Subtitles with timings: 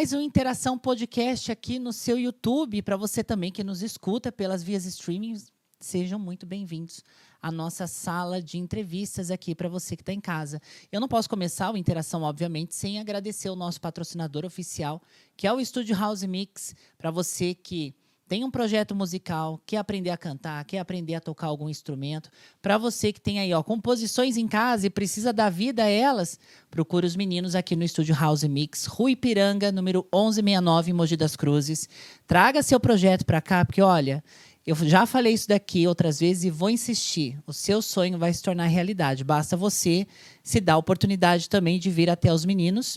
[0.00, 2.80] Mais um Interação Podcast aqui no seu YouTube.
[2.80, 5.36] Para você também que nos escuta pelas vias streaming,
[5.78, 7.04] sejam muito bem-vindos
[7.38, 10.58] à nossa sala de entrevistas aqui para você que está em casa.
[10.90, 15.02] Eu não posso começar o Interação, obviamente, sem agradecer o nosso patrocinador oficial,
[15.36, 16.74] que é o Estúdio House Mix.
[16.96, 17.94] Para você que
[18.30, 22.30] tem um projeto musical, quer aprender a cantar, quer aprender a tocar algum instrumento,
[22.62, 26.38] para você que tem aí ó, composições em casa e precisa dar vida a elas,
[26.70, 31.34] procure os meninos aqui no estúdio House Mix, Rui Piranga, número 1169, em Mogi das
[31.34, 31.88] Cruzes.
[32.24, 34.22] Traga seu projeto para cá, porque olha,
[34.64, 37.36] eu já falei isso daqui outras vezes e vou insistir.
[37.48, 39.24] O seu sonho vai se tornar realidade.
[39.24, 40.06] Basta você
[40.40, 42.96] se dar a oportunidade também de vir até os meninos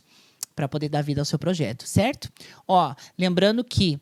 [0.55, 2.31] para poder dar vida ao seu projeto, certo?
[2.67, 3.99] Ó, lembrando que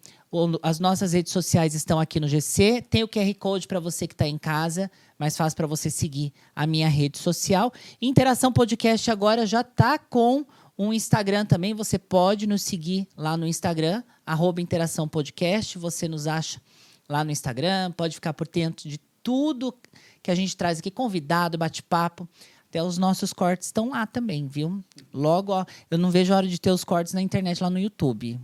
[0.62, 2.82] as nossas redes sociais estão aqui no GC.
[2.90, 6.32] Tem o QR Code para você que está em casa, mais fácil para você seguir
[6.56, 7.72] a minha rede social.
[8.02, 10.46] Interação Podcast agora já está com
[10.78, 11.74] um Instagram também.
[11.74, 15.78] Você pode nos seguir lá no Instagram, arroba Interação Podcast.
[15.78, 16.62] Você nos acha
[17.10, 19.76] lá no Instagram, pode ficar por dentro de tudo
[20.24, 22.28] que a gente traz aqui, convidado, bate-papo.
[22.70, 24.82] Até os nossos cortes estão lá também, viu?
[25.14, 27.78] Logo, ó, eu não vejo a hora de ter os cortes na internet lá no
[27.78, 28.40] YouTube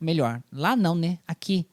[0.00, 0.42] melhor.
[0.52, 1.18] Lá não, né?
[1.26, 1.66] Aqui,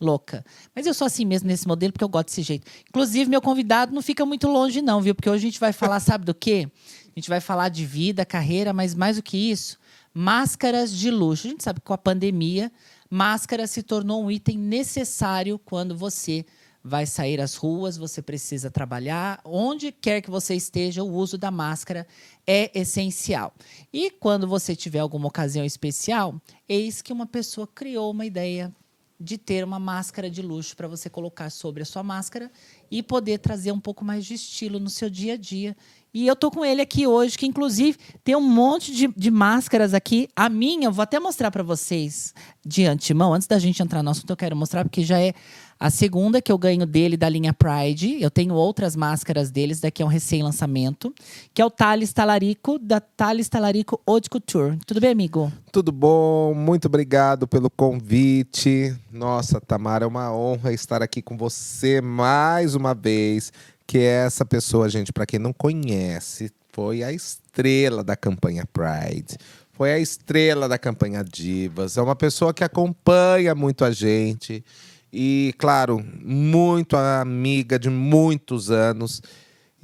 [0.00, 0.44] louca.
[0.74, 2.66] Mas eu sou assim mesmo nesse modelo porque eu gosto desse jeito.
[2.88, 5.14] Inclusive, meu convidado não fica muito longe, não, viu?
[5.14, 6.68] Porque hoje a gente vai falar, sabe do quê?
[7.16, 9.78] A gente vai falar de vida, carreira, mas mais do que isso,
[10.12, 11.46] máscaras de luxo.
[11.46, 12.70] A gente sabe que com a pandemia,
[13.10, 16.44] máscara se tornou um item necessário quando você
[16.84, 21.50] vai sair às ruas, você precisa trabalhar, onde quer que você esteja, o uso da
[21.50, 22.06] máscara
[22.46, 23.54] é essencial.
[23.90, 28.70] E quando você tiver alguma ocasião especial, eis que uma pessoa criou uma ideia
[29.18, 32.52] de ter uma máscara de luxo para você colocar sobre a sua máscara
[32.90, 35.74] e poder trazer um pouco mais de estilo no seu dia a dia.
[36.14, 39.92] E eu tô com ele aqui hoje, que inclusive tem um monte de, de máscaras
[39.92, 40.28] aqui.
[40.36, 42.32] A minha, eu vou até mostrar para vocês
[42.64, 45.34] de antemão, antes da gente entrar no assunto, eu quero mostrar, porque já é
[45.78, 50.02] a segunda que eu ganho dele da linha Pride, eu tenho outras máscaras deles, daqui
[50.02, 51.12] é um recém-lançamento,
[51.52, 54.78] que é o Thales Talarico, da Thales Talarico Haute Couture.
[54.86, 55.52] Tudo bem, amigo?
[55.72, 58.96] Tudo bom, muito obrigado pelo convite.
[59.12, 63.52] Nossa, Tamara, é uma honra estar aqui com você mais uma vez.
[63.86, 69.36] Que é essa pessoa, gente, para quem não conhece, foi a estrela da campanha Pride
[69.74, 71.96] foi a estrela da campanha Divas.
[71.96, 74.64] É uma pessoa que acompanha muito a gente.
[75.12, 79.20] E, claro, muito amiga de muitos anos.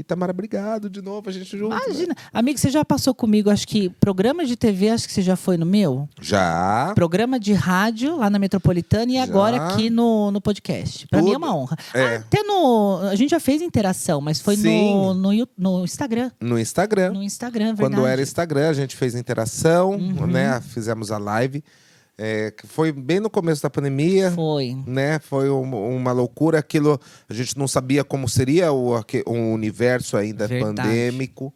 [0.03, 1.75] Tamara, obrigado de novo, a gente junto.
[1.75, 1.81] né?
[1.87, 2.15] Imagina.
[2.33, 5.57] Amigo, você já passou comigo, acho que programa de TV, acho que você já foi
[5.57, 6.09] no meu.
[6.21, 6.93] Já.
[6.95, 9.23] Programa de rádio lá na Metropolitana e Já.
[9.23, 11.07] agora aqui no, no podcast.
[11.09, 11.77] Pra mim é uma honra.
[11.95, 12.03] É.
[12.03, 13.01] Ah, até no.
[13.11, 16.31] A gente já fez interação, mas foi no, no, no Instagram.
[16.41, 17.13] No Instagram.
[17.13, 17.95] No Instagram, verdade.
[17.95, 20.27] Quando era Instagram, a gente fez interação, Uhum.
[20.27, 20.61] né?
[20.61, 21.63] Fizemos a live.
[22.23, 24.31] É, que foi bem no começo da pandemia.
[24.33, 24.77] Foi.
[24.87, 25.19] né?
[25.21, 26.59] Foi um- uma loucura.
[26.59, 28.93] Aquilo a gente não sabia como seria o,
[29.27, 30.75] o universo ainda Verdade.
[30.77, 31.55] pandêmico.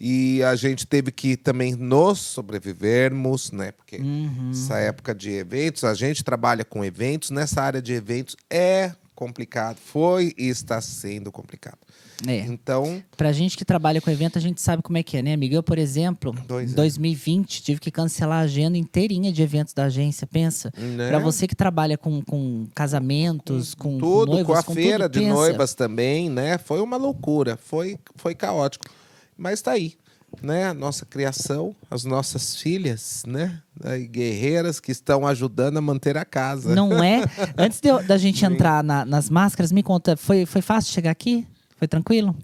[0.00, 3.70] E a gente teve que também nos sobrevivermos, né?
[3.72, 4.50] Porque Uhum.
[4.50, 7.30] essa época de eventos, a gente trabalha com eventos.
[7.30, 9.76] Nessa área de eventos é complicado.
[9.76, 11.78] Foi e está sendo complicado.
[12.26, 12.38] É.
[12.40, 15.32] Então, Pra gente que trabalha com evento, a gente sabe como é que é, né,
[15.34, 15.56] amiga?
[15.56, 16.76] Eu, por exemplo, Dois em é.
[16.76, 20.26] 2020, tive que cancelar a agenda inteirinha de eventos da agência.
[20.26, 20.72] Pensa.
[20.76, 21.08] né?
[21.08, 25.12] Pra você que trabalha com, com casamentos, com tudo, noivos, com a com feira tudo,
[25.20, 25.34] de pensa.
[25.34, 26.58] noivas também, né?
[26.58, 28.84] Foi uma loucura, foi, foi caótico.
[29.36, 29.94] Mas tá aí,
[30.40, 30.66] né?
[30.68, 33.60] A nossa criação, as nossas filhas, né?
[33.84, 36.74] Aí, guerreiras que estão ajudando a manter a casa.
[36.74, 37.22] Não é?
[37.58, 41.46] Antes de da gente entrar na- nas máscaras, me conta, foi, foi fácil chegar aqui?
[41.76, 42.36] Foi tranquilo?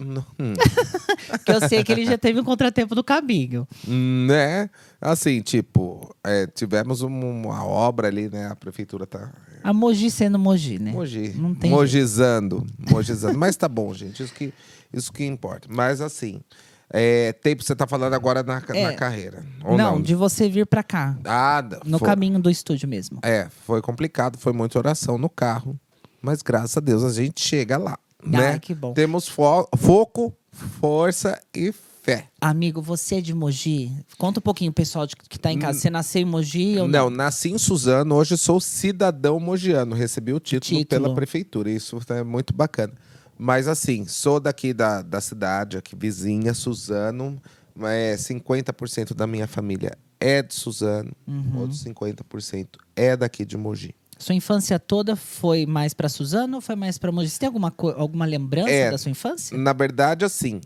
[0.00, 0.24] Não,
[1.28, 3.66] Porque eu sei que ele já teve um contratempo do caminho.
[3.84, 4.70] né?
[5.00, 8.46] Assim, tipo, é, tivemos um- uma obra ali, né?
[8.46, 9.32] A prefeitura tá
[9.62, 10.92] A Mogi sendo Mogi, né?
[10.92, 13.36] Mogi, Não tem mojizando, mojizando.
[13.36, 14.52] Mas tá bom, gente, isso que,
[14.92, 15.66] isso que importa.
[15.68, 16.40] Mas assim,
[16.90, 18.82] é, tempo você tá falando agora na, É.
[18.84, 20.02] na carreira, ou não, não?
[20.02, 21.16] de você vir pra cá.
[21.24, 23.18] Ah, No foi- caminho do estúdio mesmo.
[23.22, 25.78] É, foi complicado, foi muita oração no carro.
[26.20, 27.98] Mas graças a Deus a gente chega lá.
[28.24, 28.48] né?
[28.52, 28.92] Ai, que bom.
[28.92, 32.24] Temos fo- foco, força e fé.
[32.40, 33.92] Amigo, você é de Mogi?
[34.16, 35.78] Conta um pouquinho, pessoal de- que tá em casa.
[35.78, 39.94] Você nasceu em Mogi ou Não, nasci em Suzano, hoje sou cidadão mogiano.
[39.94, 41.02] Recebi o título, Título.
[41.02, 41.70] pela prefeitura.
[41.70, 42.92] Isso é muito bacana.
[43.38, 47.40] Mas assim, sou daqui da, da cidade, aqui vizinha, Suzano.
[47.80, 51.60] É, 50% da minha família é de Suzano, Uhum.
[51.60, 53.94] outros 50% é daqui de Mogi.
[54.18, 57.30] Sua infância toda foi mais pra Suzano ou foi mais pra Mogi?
[57.30, 58.90] Você tem alguma, alguma lembrança É.
[58.90, 59.56] da sua infância?
[59.56, 60.60] Na verdade, assim,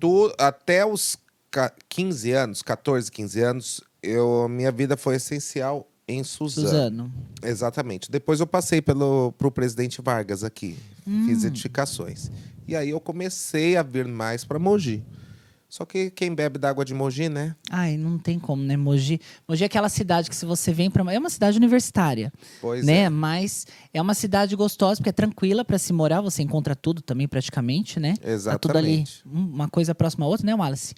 [0.00, 1.18] tu, até os
[1.50, 6.68] ca- 15 anos, 14, 15 anos, eu, minha vida foi essencial em Suzano.
[6.68, 7.12] Suzano.
[7.42, 8.10] Exatamente.
[8.10, 10.76] Depois eu passei pelo pro presidente Vargas aqui,
[11.26, 12.30] fiz edificações.
[12.66, 15.02] E aí eu comecei a vir mais para Mogi.
[15.68, 17.54] Só que quem bebe da água de Mogi, né?
[17.70, 18.74] Ai, não tem como, né?
[18.74, 19.20] Mogi.
[19.46, 21.04] Mogi é aquela cidade que se você vem pra.
[21.12, 23.00] É uma cidade universitária, Pois né?
[23.02, 23.08] é.
[23.10, 26.22] Mas é uma cidade gostosa, porque é tranquila pra se morar.
[26.22, 28.14] Você encontra tudo também, praticamente, né?
[28.44, 29.22] Tá tudo ali, Exatamente.
[29.26, 30.94] um- uma coisa próxima à outra, né, Wallace?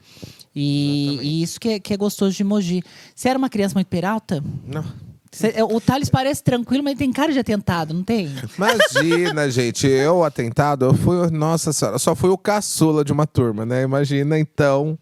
[0.54, 1.26] E, Exatamente.
[1.28, 2.82] e isso que é, que é gostoso de Mogi.
[3.12, 4.42] Você era uma criança muito peralta?
[4.64, 4.84] Não.
[5.32, 8.28] Cê- é, o Thales parece tranquilo, mas ele tem cara de atentado, não tem?
[8.56, 13.64] Imagina, gente, eu atentado, eu fui, nossa senhora, só fui o caçula de uma turma,
[13.64, 13.82] né?
[13.82, 14.98] Imagina então,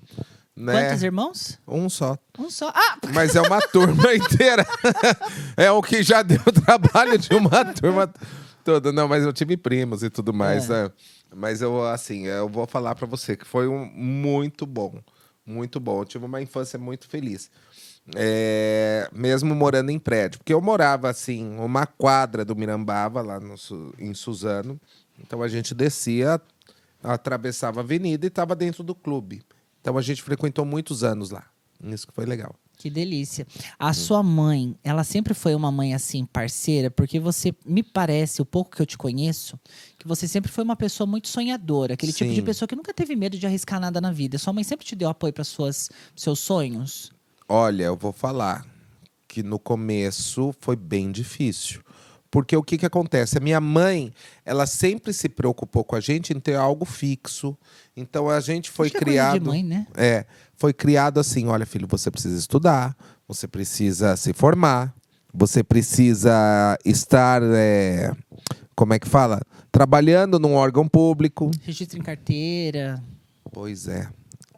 [0.54, 0.88] né?
[0.88, 1.58] Quantos irmãos?
[1.66, 2.18] Um só.
[2.38, 2.68] Um só.
[2.74, 2.98] Ah!
[3.14, 4.66] Mas é uma turma inteira.
[5.56, 8.12] é o que já deu trabalho de uma turma
[8.64, 8.92] toda.
[8.92, 10.84] Não, mas eu tive primos e tudo mais, É.
[10.84, 10.90] né?
[11.34, 14.98] Mas eu, assim, eu vou falar pra você que foi um muito bom.
[15.46, 16.00] Muito bom.
[16.00, 17.50] Eu tive uma infância muito feliz.
[18.16, 20.38] É, mesmo morando em prédio.
[20.38, 23.54] Porque eu morava, assim, uma quadra do Mirambava, lá no
[23.98, 24.80] em Suzano.
[25.18, 26.40] Então a gente descia,
[27.02, 29.42] atravessava a avenida e estava dentro do clube.
[29.80, 31.44] Então a gente frequentou muitos anos lá.
[31.82, 32.54] Isso que foi legal.
[32.76, 33.44] Que delícia.
[33.76, 38.46] A sua mãe, ela sempre foi uma mãe assim, parceira, porque você, me parece, o
[38.46, 39.58] pouco que eu te conheço,
[39.98, 42.44] que você sempre foi uma pessoa muito sonhadora, aquele tipo de Sim.
[42.44, 44.38] pessoa que nunca teve medo de arriscar nada na vida.
[44.38, 45.90] Sua mãe sempre te deu apoio para seus
[46.38, 47.10] sonhos.
[47.48, 48.66] Olha, eu vou falar
[49.26, 51.80] que no começo foi bem difícil.
[52.30, 53.38] Porque o que, que acontece?
[53.38, 54.12] A minha mãe,
[54.44, 57.56] ela sempre se preocupou com a gente em ter algo fixo.
[57.96, 59.40] Então a gente foi Acho é criado.
[59.40, 59.86] de mãe, né?
[59.96, 62.94] É, foi criado assim: olha, filho, você precisa estudar,
[63.26, 64.94] você precisa se formar,
[65.32, 67.40] você precisa estar.
[67.42, 68.12] é,
[68.76, 69.40] como é que fala?
[69.72, 71.50] Trabalhando num órgão público.
[71.62, 73.02] Registro em carteira.
[73.50, 74.06] Pois é.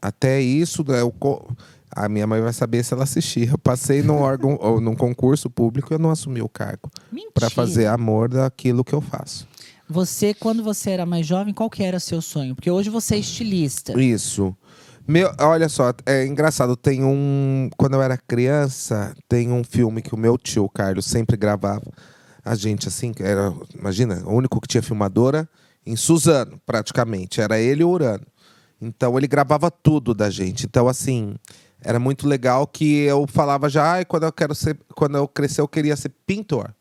[0.02, 1.54] Até isso, né, eu co-
[1.94, 3.48] a minha mãe vai saber se ela assistir.
[3.50, 7.32] Eu passei num órgão ou num concurso público e eu não assumi o cargo Mentira.
[7.34, 9.48] para fazer amor daquilo que eu faço.
[9.88, 12.54] Você, quando você era mais jovem, qual que era o seu sonho?
[12.54, 14.00] Porque hoje você é estilista.
[14.00, 14.54] Isso.
[15.06, 16.76] Meu, olha só, é engraçado.
[16.76, 17.68] Tem um.
[17.76, 21.90] Quando eu era criança, tem um filme que o meu tio Carlos sempre gravava.
[22.44, 23.52] A gente, assim, era.
[23.76, 25.48] Imagina, o único que tinha filmadora
[25.84, 27.40] em Suzano, praticamente.
[27.40, 28.24] Era ele e o Urano.
[28.80, 30.64] Então ele gravava tudo da gente.
[30.66, 31.34] Então, assim,
[31.82, 34.78] era muito legal que eu falava já, ai, quando eu quero ser.
[34.94, 36.74] Quando eu crescer, eu queria ser pintor.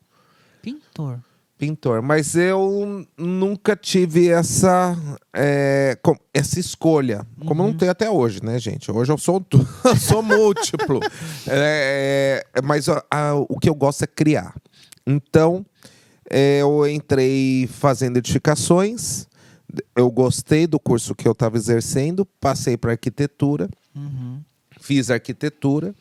[0.61, 1.19] Pintor.
[1.57, 4.95] Pintor, mas eu nunca tive essa
[5.33, 8.89] é, com- essa escolha, como não tenho até hoje, né, gente?
[8.89, 9.45] Hoje eu sou,
[9.83, 11.01] eu sou múltiplo,
[11.47, 14.55] É, é, mas a- a- o que eu gosto é criar.
[15.05, 15.65] Então,
[16.31, 19.27] eu entrei fazendo edificações,
[19.95, 24.39] eu gostei do curso que eu estava exercendo, passei para arquitetura, Uhum.
[24.89, 25.93] Fiz arquitetura,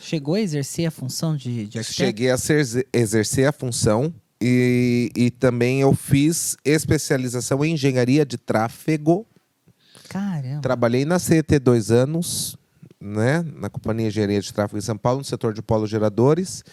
[0.00, 1.92] Chegou a exercer a função de, de arquiteto?
[1.94, 8.36] Cheguei a ser- exercer a função e, e também eu fiz especialização em engenharia de
[8.36, 9.24] tráfego.
[10.08, 10.60] Caramba.
[10.60, 12.56] Trabalhei na CET dois anos,
[13.00, 16.64] né, na Companhia de Engenharia de Tráfego em São Paulo, no setor de polo geradores.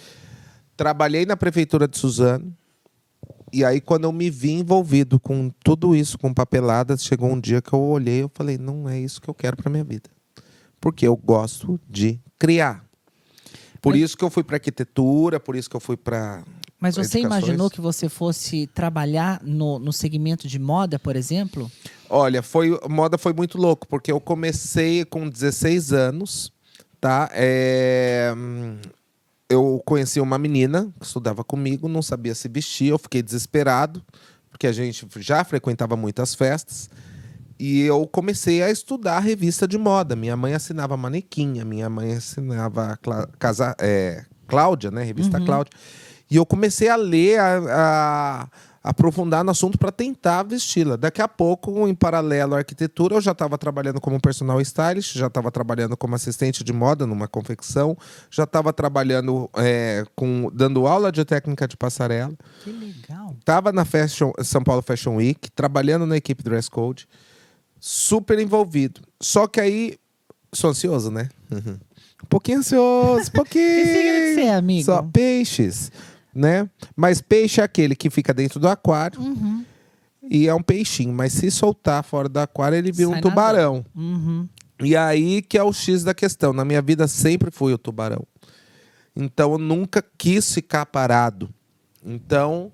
[0.75, 2.51] Trabalhei na Prefeitura de Suzano.
[3.53, 7.62] E aí, quando eu me vi envolvido com tudo isso, com papeladas, chegou um dia
[7.62, 10.10] que eu olhei e falei, não é isso que eu quero para minha vida.
[10.79, 12.83] Porque eu gosto de criar.
[13.81, 16.43] Por Mas- isso que eu fui para arquitetura, por isso que eu fui para
[16.79, 17.43] Mas você edificações.
[17.43, 21.69] imaginou que você fosse trabalhar no, no segmento de moda, por exemplo?
[22.09, 26.51] Olha, foi moda foi muito louco, porque eu comecei com 16 anos,
[27.00, 27.29] tá?
[27.33, 28.33] É,
[29.50, 34.03] eu conheci uma menina que estudava comigo, não sabia se vestir, eu fiquei desesperado,
[34.50, 36.89] porque a gente já frequentava muitas festas.
[37.60, 40.16] E eu comecei a estudar revista de moda.
[40.16, 45.04] Minha mãe assinava Manequinha, minha mãe assinava Clá- Casa, é, Cláudia, né?
[45.04, 45.46] Revista Uhum.
[45.46, 45.72] Cláudia.
[46.32, 48.48] E eu comecei a ler, a, a-
[48.82, 50.96] a aprofundar no assunto para tentar vesti-la.
[50.96, 55.28] Daqui a pouco, em paralelo à arquitetura, eu já estava trabalhando como personal stylist, já
[55.28, 57.98] estava trabalhando como assistente de moda numa confecção,
[58.32, 62.32] já estava trabalhando é, com dando aula de técnica de passarela.
[62.63, 63.36] Que legal.
[63.44, 67.06] Tava na Fashion, São Paulo Fashion Week, trabalhando na equipe Dress Code,
[67.79, 69.01] super envolvido.
[69.21, 69.98] Só que aí,
[70.53, 71.29] sou ansioso, né?
[71.51, 71.77] Uhum.
[72.24, 73.63] Um pouquinho ansioso, pouquinho.
[73.83, 74.86] Que signo que você é, amigo?
[74.86, 75.91] Só peixes,
[76.33, 76.69] né?
[76.95, 79.63] Mas peixe é aquele que fica dentro do aquário Uhum.
[80.24, 81.13] e é um peixinho.
[81.13, 83.86] Mas se soltar fora do aquário, ele vira Sai um tubarão.
[83.95, 84.48] Uhum.
[84.81, 86.53] E aí que é o X da questão.
[86.53, 88.24] Na minha vida sempre fui o tubarão.
[89.15, 91.50] Então eu nunca quis ficar parado.
[92.05, 92.71] Então,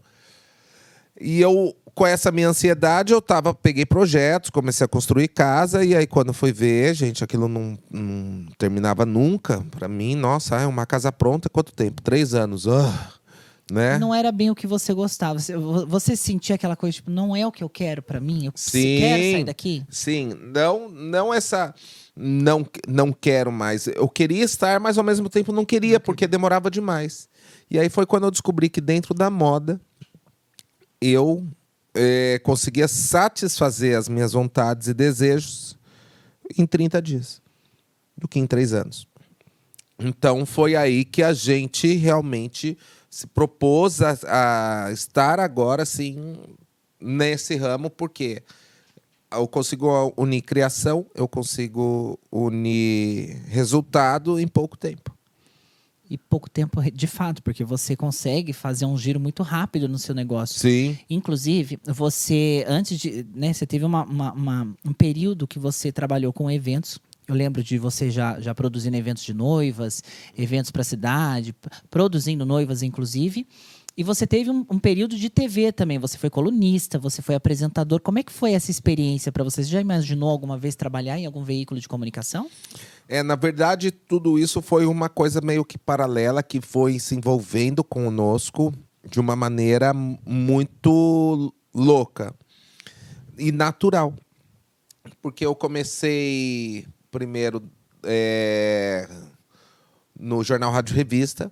[1.20, 5.96] e eu com essa minha ansiedade, eu tava, peguei projetos, comecei a construir casa e
[5.96, 9.66] aí quando fui ver, gente, aquilo não, não terminava nunca.
[9.72, 12.02] Pra mim, nossa, é uma casa pronta, quanto tempo?
[12.02, 13.14] Três anos, ah,
[13.72, 13.98] né?
[13.98, 15.40] Não era bem o que você gostava.
[15.40, 18.48] Você, você sentia aquela coisa, tipo, não é o que eu quero pra mim?
[18.48, 18.98] Eu Sim.
[19.00, 19.84] quero sair daqui?
[19.90, 21.74] Sim, não, não essa
[22.14, 23.88] não não quero mais.
[23.88, 27.30] Eu queria estar, mas ao mesmo tempo não queria porque demorava demais.
[27.72, 29.80] E aí foi quando eu descobri que dentro da moda
[31.02, 31.48] eu
[31.96, 35.78] eh, conseguia satisfazer as minhas vontades e desejos
[36.58, 37.42] em 30 dias,
[38.18, 39.08] do que em três anos.
[39.98, 42.78] Então foi aí que a gente realmente
[43.10, 46.36] se propôs a, a estar agora assim
[47.00, 48.44] nesse ramo, porque
[49.32, 55.15] eu consigo unir criação, eu consigo unir resultado em pouco tempo.
[56.10, 60.14] E pouco tempo, de fato, porque você consegue fazer um giro muito rápido no seu
[60.14, 60.60] negócio.
[60.60, 60.98] Sim.
[61.10, 63.26] Inclusive, você, antes de.
[63.34, 67.00] Né, você teve uma, uma- uma- um período que você trabalhou com eventos.
[67.28, 70.04] Eu lembro de você já, já produzindo eventos de noivas,
[70.38, 71.56] eventos para a cidade,
[71.90, 73.48] produzindo noivas, inclusive.
[73.98, 75.98] E você teve um, um período de TV também.
[76.00, 78.02] Você foi colunista, você foi apresentador.
[78.02, 79.64] Como é que foi essa experiência para você?
[79.64, 82.50] Você já imaginou alguma vez trabalhar em algum veículo de comunicação?
[83.08, 87.84] É, na verdade, tudo isso foi uma coisa meio que paralela que foi se envolvendo
[87.86, 88.74] conosco
[89.10, 92.36] de uma maneira muito louca
[93.38, 94.14] e natural.
[95.22, 97.64] Porque eu comecei primeiro
[98.04, 99.08] é,
[100.20, 101.50] no Jornal Rádio Revista.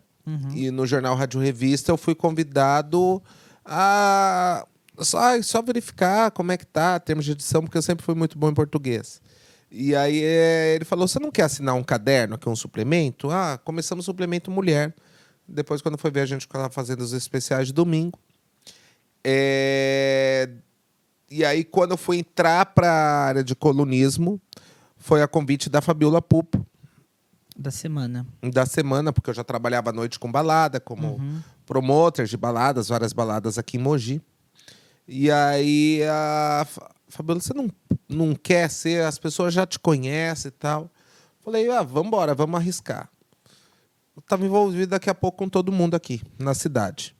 [0.55, 3.21] E no Jornal Rádio Revista eu fui convidado
[3.65, 4.65] a
[4.99, 8.37] só, só verificar como é que tá, termos de edição, porque eu sempre fui muito
[8.37, 9.21] bom em português.
[9.71, 13.31] E aí é, ele falou: você não quer assinar um caderno aqui, um suplemento?
[13.31, 14.93] Ah, começamos o suplemento mulher.
[15.47, 18.17] Depois, quando foi ver, a gente estava fazendo os especiais de domingo.
[19.23, 20.49] É,
[21.29, 24.39] E aí, quando eu fui entrar para a área de colunismo,
[24.97, 26.65] foi a convite da Fabiola Pupo,
[27.55, 28.25] Da semana.
[28.41, 31.41] da semana, porque eu já trabalhava à noite com balada, como Uhum.
[31.65, 34.21] promotor de baladas, várias baladas aqui em Mogi.
[35.07, 37.69] E aí a Fa- Fabiola, você não,
[38.09, 40.89] não quer ser, as pessoas já te conhecem e tal.
[41.41, 43.09] Falei, ah, vamos embora, vamos arriscar.
[44.15, 47.15] Eu estava envolvido daqui a pouco com todo mundo aqui na cidade.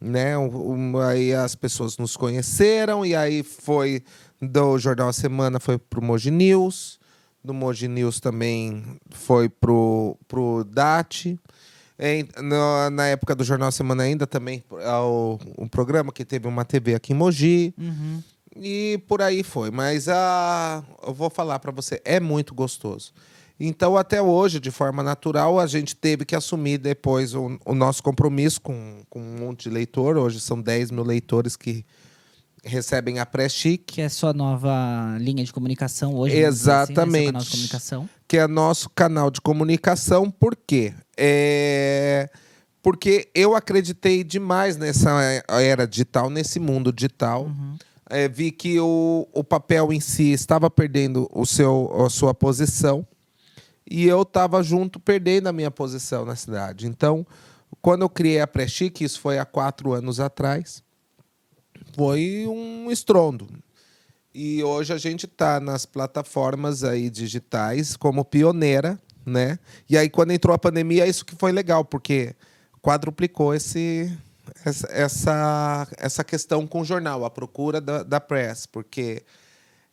[0.00, 0.36] Né?
[0.36, 4.02] Um- um- aí as pessoas nos conheceram, e aí foi
[4.40, 7.00] do Jornal A Semana, foi pro Mogi News.
[7.44, 11.38] Do Mogi News também foi pro, pro DAT.
[11.98, 16.64] Em- no- na época do Jornal Semana ainda também, o, o programa que teve uma
[16.64, 17.74] TV aqui em Mogi.
[17.78, 18.22] Uhum.
[18.56, 19.70] E por aí foi.
[19.70, 23.12] Mas a, eu vou falar para você, é muito gostoso.
[23.58, 28.02] Então, até hoje, de forma natural, a gente teve que assumir depois o, o nosso
[28.02, 30.16] compromisso com, com um monte de leitor.
[30.16, 31.84] Hoje são 10 mil leitores que
[32.64, 36.34] recebem a pré-chique, Que é a sua nova linha de comunicação hoje.
[36.34, 36.48] assim, né?
[36.48, 37.38] Exatamente.
[37.44, 38.08] de comunicação.
[38.28, 40.30] que é nosso canal de comunicação.
[40.30, 40.94] Por quê?
[41.16, 42.30] É...
[42.82, 45.10] Porque eu acreditei demais nessa
[45.48, 47.44] era digital, nesse mundo digital.
[47.44, 47.76] Uhum.
[48.10, 53.06] É, vi que o, o papel em si estava perdendo o seu, a sua posição
[53.88, 56.86] e eu estava junto perdendo a minha posição na cidade.
[56.86, 57.26] Então,
[57.80, 60.82] quando eu criei a Pré-Chique, isso foi há quatro anos atrás,
[61.94, 63.48] foi um estrondo.
[64.34, 69.58] E hoje a gente está nas plataformas aí digitais como pioneira, né?
[69.88, 72.34] E aí quando entrou a pandemia, isso que foi legal, porque
[72.80, 74.10] quadruplicou esse,
[74.64, 79.22] essa, essa, questão com o jornal, a procura da, da press, porque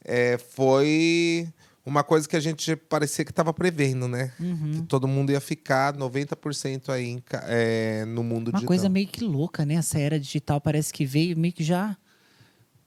[0.04, 1.48] é, foi
[1.90, 4.32] uma coisa que a gente parecia que estava prevendo, né?
[4.40, 4.72] Uhum.
[4.74, 8.68] Que todo mundo ia ficar 90% aí em é, no mundo Uma digital.
[8.68, 9.74] coisa meio que louca, né?
[9.76, 11.98] Essa era digital parece que veio meio que já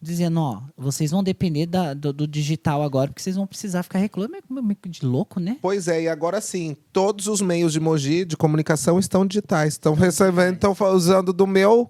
[0.00, 4.00] dizendo, ó, vocês vão depender da- do, do digital agora, porque vocês vão precisar ficar
[4.00, 4.32] reclamando.
[4.50, 5.58] Meio, de louco, né?
[5.62, 9.74] Pois é, e agora sim, todos os meios de Mogi de comunicação estão digitais.
[9.74, 11.88] Estão recebendo, estão fa- usando do meu,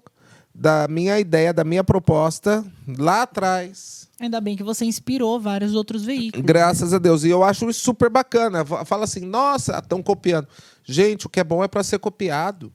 [0.53, 2.63] da minha ideia, da minha proposta
[2.97, 4.07] lá atrás.
[4.19, 6.45] Ainda bem que você inspirou vários outros veículos.
[6.45, 7.23] Graças a Deus.
[7.23, 8.63] E eu acho isso super bacana.
[8.63, 10.47] Fa- Fala assim, nossa, estão copiando.
[10.85, 12.71] Gente, o que é bom é para ser copiado,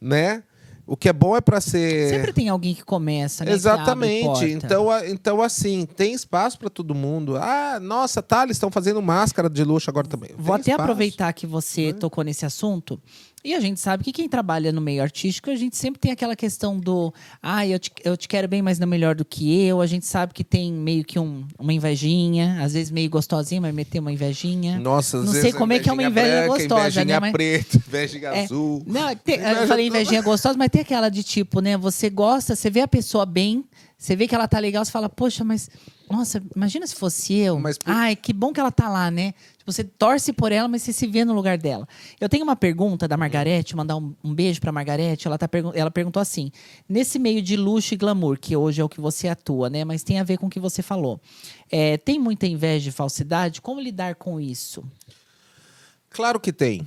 [0.00, 0.42] né?
[0.88, 2.10] O que é bom é para ser.
[2.10, 3.50] Sempre tem alguém que começa, né?
[3.52, 4.44] Exatamente.
[4.44, 7.36] Então, então, assim, tem espaço para todo mundo.
[7.36, 10.30] Ah, nossa, tá, eles estão fazendo máscara de luxo agora também.
[10.36, 10.82] Vou Tem até espaço.
[10.82, 11.92] aproveitar que você né?
[11.94, 13.00] tocou nesse assunto.
[13.46, 16.34] E a gente sabe que quem trabalha no meio artístico, a gente sempre tem aquela
[16.34, 19.80] questão do ah, eu te, eu te quero bem, mas não melhor do que eu.
[19.80, 23.72] A gente sabe que tem meio que um- uma invejinha, às vezes meio gostosinha, mas
[23.72, 24.80] meter uma invejinha.
[24.80, 27.32] Nossa, às Não sei como é que é uma inveja branca, gostosa, invejinha né, mas-
[27.32, 28.42] preta, invejinha É.
[28.44, 28.82] azul.
[28.84, 31.76] Não, tem- eu Inveja falei invejinha gostosa, mas tem aquela de tipo, né?
[31.76, 33.64] Você gosta, você vê a pessoa bem,
[33.98, 35.70] você vê que ela tá legal, você fala, poxa, mas
[36.10, 37.58] nossa, imagina se fosse eu.
[37.58, 39.32] Mas por- Ai, que bom que ela tá lá, né?
[39.56, 41.88] Tipo, você torce por ela, mas você se vê no lugar dela.
[42.20, 45.26] Eu tenho uma pergunta da Margarete, mandar um, um beijo pra Margarete.
[45.26, 46.52] Ela, tá pergun- ela perguntou assim:
[46.88, 49.82] nesse meio de luxo e glamour, que hoje é o que você atua, né?
[49.84, 51.18] Mas tem a ver com o que você falou.
[51.70, 53.60] É, tem muita inveja e falsidade?
[53.62, 54.84] Como lidar com isso?
[56.10, 56.86] Claro que tem.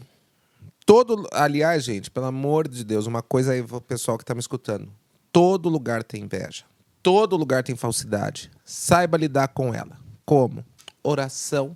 [0.86, 4.40] Todo, aliás, gente, pelo amor de Deus, uma coisa aí pro pessoal que tá me
[4.40, 4.90] escutando.
[5.32, 6.64] Todo lugar tem inveja.
[7.02, 8.52] Todo lugar tem falsidade.
[8.64, 9.98] Saiba lidar com ela.
[10.26, 10.64] Como?
[11.04, 11.76] Oração.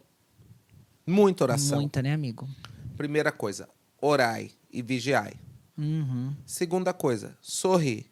[1.07, 1.79] Muita oração.
[1.79, 2.47] Muita, né, amigo?
[2.97, 3.67] Primeira coisa,
[4.01, 5.33] orai e vigiai.
[5.77, 6.35] Uhum.
[6.45, 8.05] Segunda coisa, sorrir.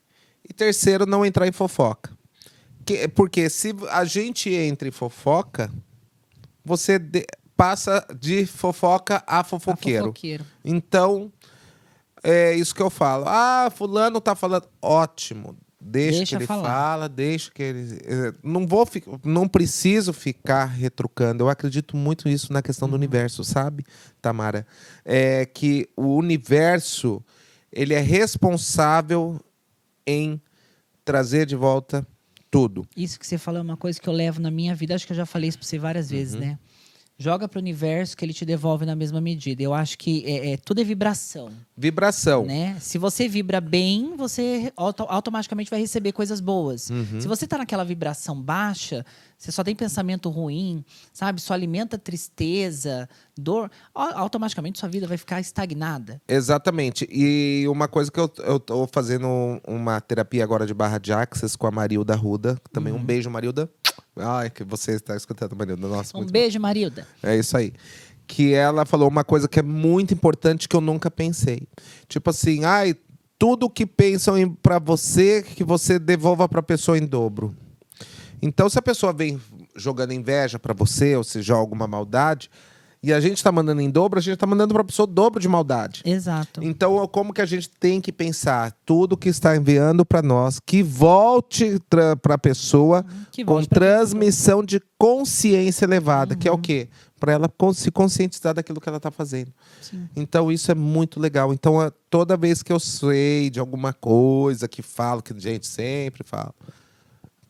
[0.47, 2.11] E terceiro, não entrar em fofoca.
[2.85, 5.71] Que- porque se a gente entra em fofoca,
[6.65, 10.05] você de- passa de fofoca a fofoqueiro.
[10.05, 10.45] Fofoqueiro.
[10.65, 11.31] Então,
[12.23, 13.25] é isso que eu falo.
[13.27, 14.67] Ah, fulano tá falando.
[14.81, 15.55] Ótimo.
[15.83, 16.69] Deixa, Deixa que ele falar.
[16.69, 17.99] fala, deixa que ele.
[18.05, 18.87] eh, Não vou
[19.25, 21.43] não preciso ficar retrucando.
[21.43, 23.83] Eu acredito muito nisso na questão do universo, sabe,
[24.21, 24.67] Tamara?
[25.03, 27.23] É que o universo
[27.73, 29.39] ele é responsável
[30.05, 30.39] em
[31.03, 32.05] trazer de volta
[32.51, 32.85] tudo.
[32.95, 35.13] Isso que você falou é uma coisa que eu levo na minha vida, acho que
[35.13, 36.41] eu já falei isso pra você várias vezes, Uhum.
[36.41, 36.59] né?
[37.21, 39.61] Joga pro universo que ele te devolve na mesma medida.
[39.61, 42.45] Eu acho que é, é- tudo é vibração, Vibração.
[42.45, 42.75] né?
[42.79, 46.89] Se você vibra bem, você auto- automaticamente vai receber coisas boas.
[46.89, 47.21] Uhum.
[47.21, 49.05] Se você tá naquela vibração baixa,
[49.37, 51.39] você só tem pensamento ruim, sabe?
[51.41, 53.07] Só alimenta tristeza,
[53.37, 56.21] dor, au- automaticamente sua vida vai ficar estagnada.
[56.27, 57.07] Exatamente.
[57.11, 59.27] E uma coisa que eu, eu tô fazendo
[59.67, 62.57] uma terapia agora de barra de axis com a Marilda Ruda.
[62.71, 63.69] Também um beijo, Marilda.
[64.15, 65.87] Ai, que você está escutando, Marilda.
[65.87, 67.07] Nossa, Um beijo, Marilda.
[67.23, 67.73] É isso aí.
[68.27, 71.67] Que ela falou uma coisa que é muito importante que eu nunca pensei.
[72.07, 72.95] Tipo assim, ai,
[73.39, 77.55] tudo que pensam pra você, que você devolva pra pessoa em dobro.
[78.41, 79.39] Então, se a pessoa vem
[79.75, 82.49] jogando inveja pra você, ou se joga alguma maldade,
[83.03, 85.39] e a gente tá mandando em dobro, a gente tá mandando pra pessoa o dobro
[85.39, 86.03] de maldade.
[86.05, 86.63] Exato.
[86.63, 90.83] Então, como que a gente tem que pensar tudo que está enviando para nós, que
[90.83, 96.89] volte para a pessoa Que com transmissão de consciência elevada, que é o quê?
[97.19, 99.51] Para ela se conscientizar daquilo que ela está fazendo.
[99.81, 100.07] Sim.
[100.15, 101.51] Então, isso é muito legal.
[101.53, 105.65] Então, a- toda vez que eu sei de alguma coisa que falo, que a gente
[105.65, 106.53] sempre fala,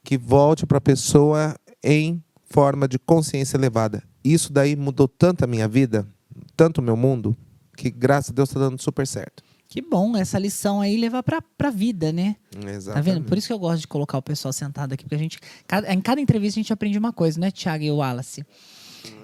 [0.03, 4.03] que volte para a pessoa em forma de consciência elevada.
[4.23, 6.07] Isso daí mudou tanto a minha vida,
[6.55, 7.35] tanto o meu mundo,
[7.75, 9.43] que graças a Deus está dando super certo.
[9.67, 12.35] Que bom essa lição aí levar pra, pra vida, né?
[12.53, 12.93] Exatamente.
[12.93, 13.23] Tá vendo?
[13.25, 15.39] Por isso que eu gosto de colocar o pessoal sentado aqui, porque a gente.
[15.65, 18.45] cada- em cada entrevista a gente aprende uma coisa, né, Thiago e o Wallace?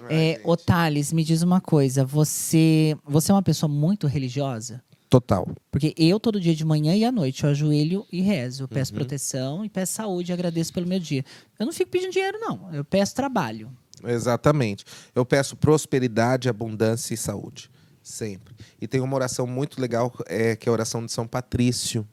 [0.08, 2.04] É, ô Thales, me diz uma coisa.
[2.04, 4.82] Você, você é uma pessoa muito religiosa?
[5.10, 5.46] Total.
[5.70, 8.64] Porque eu, todo dia de manhã e à noite, eu ajoelho e rezo.
[8.64, 8.98] Eu peço Uhum.
[8.98, 11.24] proteção e peço saúde e agradeço pelo meu dia.
[11.58, 12.72] Eu não fico pedindo dinheiro, não.
[12.74, 13.70] Eu peço trabalho.
[14.04, 14.84] Exatamente.
[15.14, 17.70] Eu peço prosperidade, abundância e saúde.
[18.02, 18.54] Sempre.
[18.80, 22.08] E tem uma oração muito legal, é, que é a oração de São Patrício,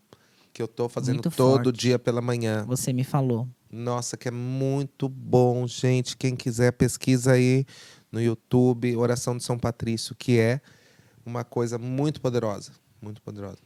[0.52, 1.80] que eu tô fazendo Muito todo forte.
[1.80, 2.65] dia pela manhã.
[2.65, 3.48] Você me falou.
[3.71, 6.15] Nossa, que é muito bom, gente.
[6.17, 7.65] Quem quiser, pesquisa aí
[8.12, 10.62] no YouTube, Oração de São Patrício, que é
[11.26, 12.71] uma coisa muito poderosa.
[13.02, 13.58] Muito poderosa.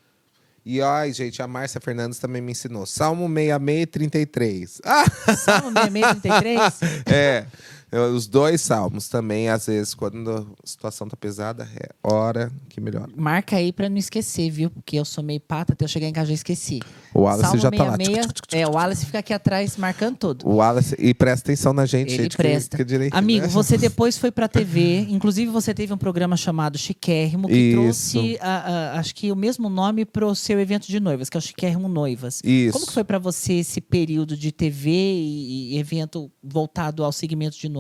[0.66, 2.86] E, ai, gente, a Márcia Fernandes também me ensinou.
[2.86, 4.82] Salmo 66 e 33.
[4.84, 5.06] Ah,
[5.36, 7.06] Salmo 6633?
[7.12, 7.48] é.
[7.92, 12.80] Eu- Os dois salmos também, às vezes, quando a situação tá pesada, é hora que
[12.82, 13.10] melhora.
[13.16, 14.70] Marca aí pra não esquecer, viu?
[14.70, 16.80] Porque eu sou meio pata, até eu chegar em casa já esqueci.
[17.14, 17.98] O Wallace Salmo já tá lá.
[17.98, 20.48] 66, é, o Wallace fica aqui atrás marcando tudo.
[20.48, 22.32] O Wallace, e presta atenção na gente, Ele gente.
[22.32, 22.78] que- presta.
[22.78, 23.52] que direito, Amigo, né?
[23.52, 25.08] você depois foi pra TV.
[25.10, 27.82] Inclusive, você teve um programa chamado Chiquérrimo, que Isso.
[27.82, 31.40] trouxe, a- a- acho que o mesmo nome pro seu evento de noivas, que é
[31.40, 32.42] o Chiquérrimo Noivas.
[32.44, 32.74] Isso.
[32.74, 37.58] Como que foi pra você esse período de TV e, e evento voltado ao segmento
[37.58, 37.79] de noivas?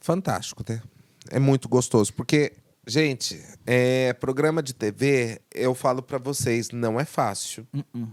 [0.00, 0.82] Fantástico, né?
[1.30, 2.52] É muito gostoso, porque,
[2.86, 8.08] gente, é, programa de TV, eu falo pra vocês, não é fácil Uh-uh.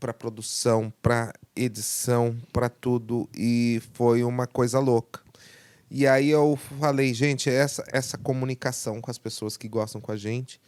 [0.00, 5.20] Pra produção, pra edição, pra tudo e foi uma coisa louca.
[5.90, 10.16] E aí eu falei, gente, essa essa comunicação com as pessoas que gostam com a
[10.16, 10.60] gente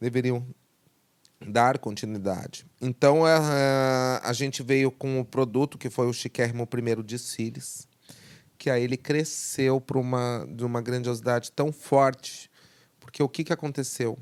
[0.00, 0.46] deveriam
[1.46, 2.66] dar continuidade.
[2.80, 7.88] Então a, a gente veio com o produto que foi o chiquérrimo primeiro de Cílis,
[8.58, 12.50] que aí ele cresceu para uma de uma grandiosidade tão forte,
[13.00, 14.18] porque o que que aconteceu?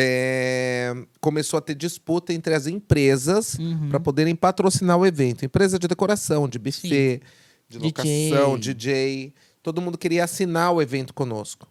[0.00, 3.88] É, começou a ter disputa entre as empresas Uhum.
[3.88, 5.44] para poderem patrocinar o evento.
[5.44, 7.20] Empresa de decoração, de buffet,
[7.68, 8.30] de DJ.
[8.30, 9.34] locação, DJ.
[9.62, 11.66] Todo mundo queria assinar o evento conosco.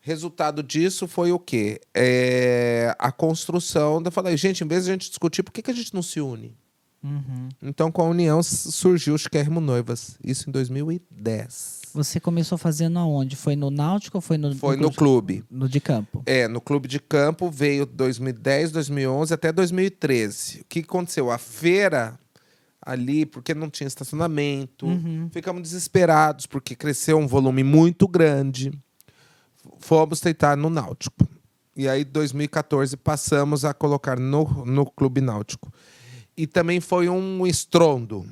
[0.00, 1.80] Resultado disso foi o quê?
[1.94, 4.02] É, a construção.
[4.04, 6.02] Eu falei, gente, em vez de a gente discutir, por que, que a gente não
[6.02, 6.56] se une?
[7.02, 7.48] Uhum.
[7.60, 10.16] Então, com a união surgiu o Chiquérrimo Noivas.
[10.24, 11.82] Isso em 2010.
[11.94, 13.36] Você começou fazendo aonde?
[13.36, 15.44] Foi no Náutico ou foi no, Foi no clube.
[15.50, 16.22] no de campo?
[16.24, 20.60] É, no clube de campo veio 2010, 2011 até 2013.
[20.60, 21.30] O que aconteceu?
[21.30, 22.18] A feira
[22.84, 25.28] ali, porque não tinha estacionamento, Uhum.
[25.32, 28.72] ficamos desesperados, porque cresceu um volume muito grande.
[29.78, 31.28] Fomos tentar no Náutico.
[31.76, 35.72] E aí, 2014, passamos a colocar no, no Clube Náutico.
[36.36, 38.26] E também foi um estrondo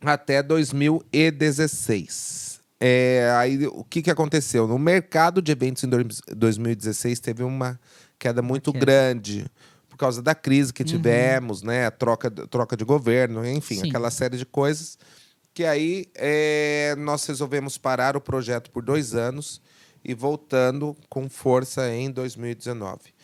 [0.00, 2.60] até 2016.
[2.78, 4.66] É, aí, o que, que aconteceu?
[4.66, 7.80] No mercado de eventos em dois- 2016 teve uma
[8.18, 8.84] queda muito queda.
[8.84, 9.46] grande
[9.88, 11.86] por causa da crise que tivemos, né?
[11.86, 13.88] A troca, troca de governo, enfim, Sim.
[13.88, 14.98] aquela série de coisas.
[15.54, 19.62] Que aí é, nós resolvemos parar o projeto por dois anos
[20.04, 23.15] e voltando com força em 2019.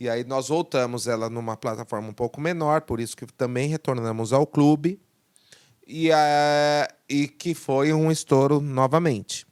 [0.00, 4.32] E aí nós voltamos ela numa plataforma um pouco menor, por isso que também retornamos
[4.32, 4.98] ao clube
[5.86, 9.46] e, a, e que foi um estouro novamente,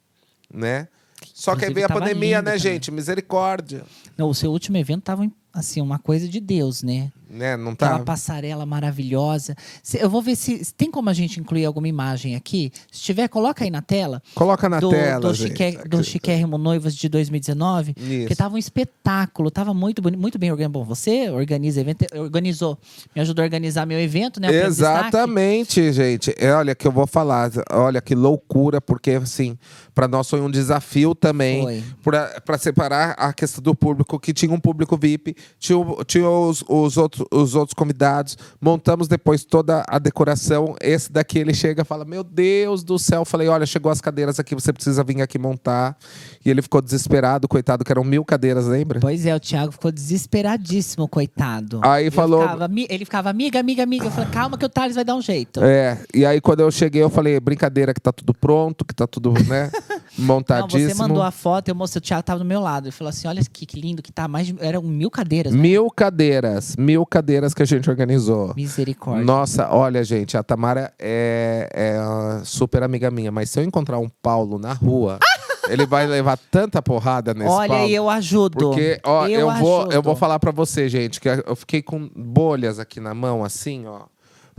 [0.51, 0.89] né?
[1.35, 2.91] Só que aí veio a pandemia, lindo né, gente?
[2.91, 3.85] Misericórdia,
[4.17, 7.13] Não, o seu último evento tava assim uma coisa de Deus, né?
[7.29, 7.57] Né?
[7.57, 8.05] Não Aquela tá.
[8.05, 9.55] passarela maravilhosa.
[9.83, 12.73] Se- Eu vou ver se tem como a gente incluir alguma imagem aqui.
[12.91, 14.23] Se tiver, coloca aí na tela.
[14.35, 15.57] Coloca na do, tela, do, gente.
[15.57, 17.95] Chique, do Chiquérrimo Noivas de 2019.
[17.97, 18.19] Isso.
[18.21, 20.79] Porque tava um espetáculo, tava muito bonito, muito bem organizado.
[20.79, 22.79] Bom, você organiza evento, organizou,
[23.14, 24.49] me ajudou a organizar meu evento, né?
[24.49, 24.69] Destaque.
[25.09, 26.35] Exatamente, gente.
[26.38, 27.51] É, olha que eu vou falar.
[27.71, 29.57] Olha que loucura, porque assim,
[29.95, 34.61] para nós foi um desafio também para separar a questão do público, que tinha um
[34.61, 38.37] público VIP, tinha, tinha os, os, outros, os outros convidados.
[38.61, 40.74] Montamos depois toda a decoração.
[40.81, 43.20] Esse daqui ele chega e fala: Meu Deus do céu.
[43.22, 45.96] Eu falei: Olha, chegou as cadeiras aqui, você precisa vir aqui montar.
[46.44, 49.00] E ele ficou desesperado, coitado, que eram mil cadeiras, lembra?
[49.00, 51.81] Pois é, o Thiago ficou desesperadíssimo, coitado.
[51.83, 54.07] Aí Ele falou- ficava, ele ficava, amiga, amiga, amiga.
[54.07, 55.62] Eu falei, calma que o Thales vai dar um jeito.
[55.62, 59.07] É, e aí quando eu cheguei, eu falei, brincadeira que tá tudo pronto, que tá
[59.07, 59.70] tudo, né,
[60.18, 60.90] Não, montadíssimo.
[60.90, 62.87] você mandou a foto, eu mostrei, o Thiago tava do meu lado.
[62.87, 64.26] Ele falou assim: olha que, que lindo que tá.
[64.26, 65.52] Mais de, eram mil cadeiras.
[65.52, 65.59] né?
[65.59, 68.52] Mil cadeiras, mil cadeiras que a gente organizou.
[68.57, 69.24] Misericórdia.
[69.24, 74.09] Nossa, olha, gente, a Tamara é, é super amiga minha, mas se eu encontrar um
[74.22, 75.18] Paulo na rua,
[75.68, 77.88] ele vai levar tanta porrada nesse Olha, Paulo.
[77.88, 78.59] eu ajudo.
[78.59, 80.02] Porque, ó, eu, vou, eu ajudo.
[80.02, 84.02] vou falar pra você, gente, que eu fiquei com bolhas aqui na mão, assim, ó.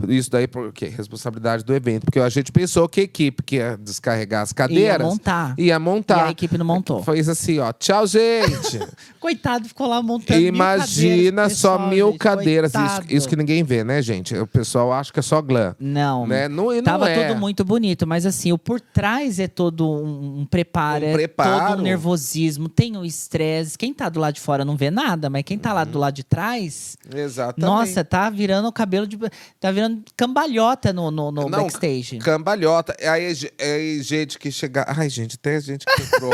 [0.08, 3.76] Isso daí porque responsabilidade do evento, porque a gente pensou que a equipe que ia
[3.80, 5.54] descarregar as Ia cadeiras montar.
[5.58, 6.24] ia montar.
[6.26, 7.04] E a equipe não montou.
[7.14, 7.72] Isso assim, ó.
[7.72, 8.78] Tchau, gente.
[9.20, 12.72] Coitado, ficou lá montando mil Imagina cadeiras, só pessoal, mil gente, cadeiras.
[12.74, 14.34] Isso, isso que ninguém vê, né, gente?
[14.36, 15.74] O pessoal acha que é só glam.
[15.78, 16.26] Não.
[16.26, 16.48] Né?
[16.48, 17.26] Não, não Tava é.
[17.28, 21.12] tudo muito bonito, mas assim, o por trás é todo um, um preparo, Um é
[21.12, 21.68] preparo.
[21.70, 23.76] todo um nervosismo, tem o estresse.
[23.76, 26.14] Quem tá do lado de fora não vê nada, mas quem tá lá do lado
[26.14, 27.60] de trás, Exatamente.
[27.68, 29.18] nossa, tá virando o cabelo de.
[29.60, 32.18] tá virando cambalhota no, no, no Não, backstage.
[32.18, 32.96] Cambalhota.
[33.00, 34.84] Aí, aí gente que chega.
[34.88, 36.32] Ai, gente, tem gente que quebrou.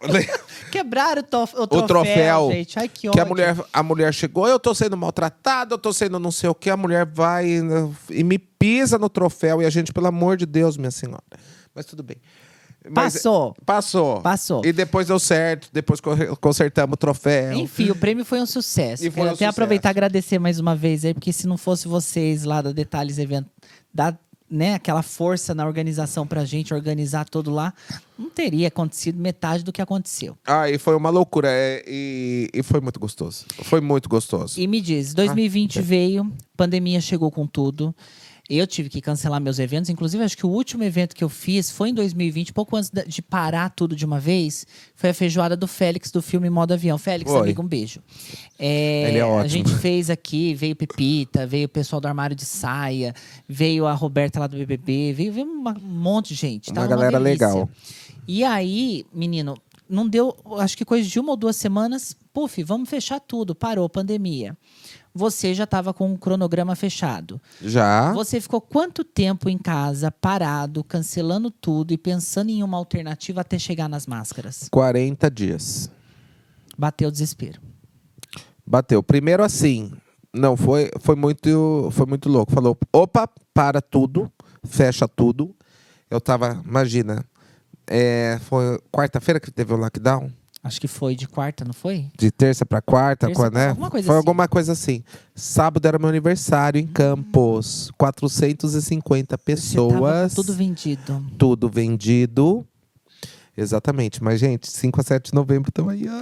[0.70, 2.50] Quebraram o, tof- o o troféu, troféu.
[2.52, 2.78] gente.
[2.78, 6.18] Ai, que que a mulher, a mulher chegou, eu tô sendo maltratada, eu tô sendo
[6.18, 6.70] não sei o que.
[6.70, 9.60] A mulher vai né, e me pisa no troféu.
[9.60, 11.22] E a gente, pelo amor de Deus, minha senhora.
[11.74, 12.16] Mas tudo bem.
[12.88, 13.54] Mas- Passou.
[13.66, 14.20] Passou.
[14.20, 14.62] Passou.
[14.64, 15.68] E depois deu certo.
[15.72, 17.52] Depois co- consertamos o troféu.
[17.52, 19.02] Enfim, o prêmio foi um sucesso.
[19.04, 19.50] E foi Quero um até sucesso.
[19.50, 23.18] aproveitar e agradecer mais uma vez aí, porque se não fosse vocês lá da Detalhes
[23.18, 23.48] Evento,
[23.92, 24.18] dar
[24.52, 27.72] né, aquela força na organização pra gente organizar tudo lá,
[28.18, 30.36] não teria acontecido metade do que aconteceu.
[30.44, 31.46] Ah, e foi uma loucura.
[31.48, 33.44] é, e, e foi muito gostoso.
[33.62, 34.58] Foi muito gostoso.
[34.60, 37.94] E me diz, 2020 veio, pandemia chegou com tudo.
[38.52, 39.88] Eu tive que cancelar meus eventos.
[39.90, 43.22] Inclusive, acho que o último evento que eu fiz foi em 2020, pouco antes de
[43.22, 44.66] parar tudo de uma vez.
[44.96, 46.98] Foi a feijoada do Félix, do filme Modo Avião.
[46.98, 47.42] Félix, Foi.
[47.42, 48.02] amigo, um beijo.
[48.58, 49.48] É, Ele é A ótimo.
[49.50, 53.14] gente fez aqui, veio Pepita, veio o pessoal do Armário de Saia,
[53.48, 56.70] veio a Roberta lá do BBB, veio, veio uma- um monte de gente.
[56.70, 57.46] Uma Tava galera delícia.
[57.46, 57.68] legal.
[58.26, 59.56] E aí, menino,
[59.88, 63.88] não deu, acho que coisa de uma ou duas semanas, puf, vamos fechar tudo, parou,
[63.88, 64.56] pandemia.
[65.14, 67.40] Você já estava com o cronograma fechado.
[67.60, 68.12] Já.
[68.12, 73.58] Você ficou quanto tempo em casa, parado, cancelando tudo e pensando em uma alternativa até
[73.58, 74.68] chegar nas máscaras?
[74.70, 75.90] 40 dias.
[76.78, 77.60] Bateu o desespero.
[78.64, 79.02] Bateu.
[79.02, 79.92] Primeiro assim,
[80.32, 82.52] não foi, foi muito, foi muito louco.
[82.52, 84.30] Falou, opa, para tudo,
[84.64, 85.54] fecha tudo.
[86.08, 87.24] Eu tava, imagina,
[87.86, 90.30] é, foi quarta-feira que teve o lockdown,
[90.62, 92.10] Acho que foi de quarta, não foi?
[92.18, 93.68] de terça para quarta, Terça quando, né?
[93.70, 94.18] alguma coisa foi assim.
[94.18, 95.04] alguma coisa assim.
[95.34, 101.24] Sábado era meu aniversário em Campos, 450 Você tava pessoas, tudo vendido.
[101.38, 102.66] tudo vendido.
[103.56, 106.04] Exatamente, mas gente, 5 a 7 de novembro estamos aí.
[106.08, 106.20] ó.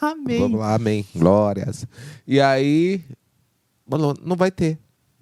[0.12, 0.40] Amém.
[0.40, 1.04] Vamos lá, amém.
[1.14, 1.86] Glórias.
[2.26, 3.02] E aí,
[4.22, 4.78] não vai ter.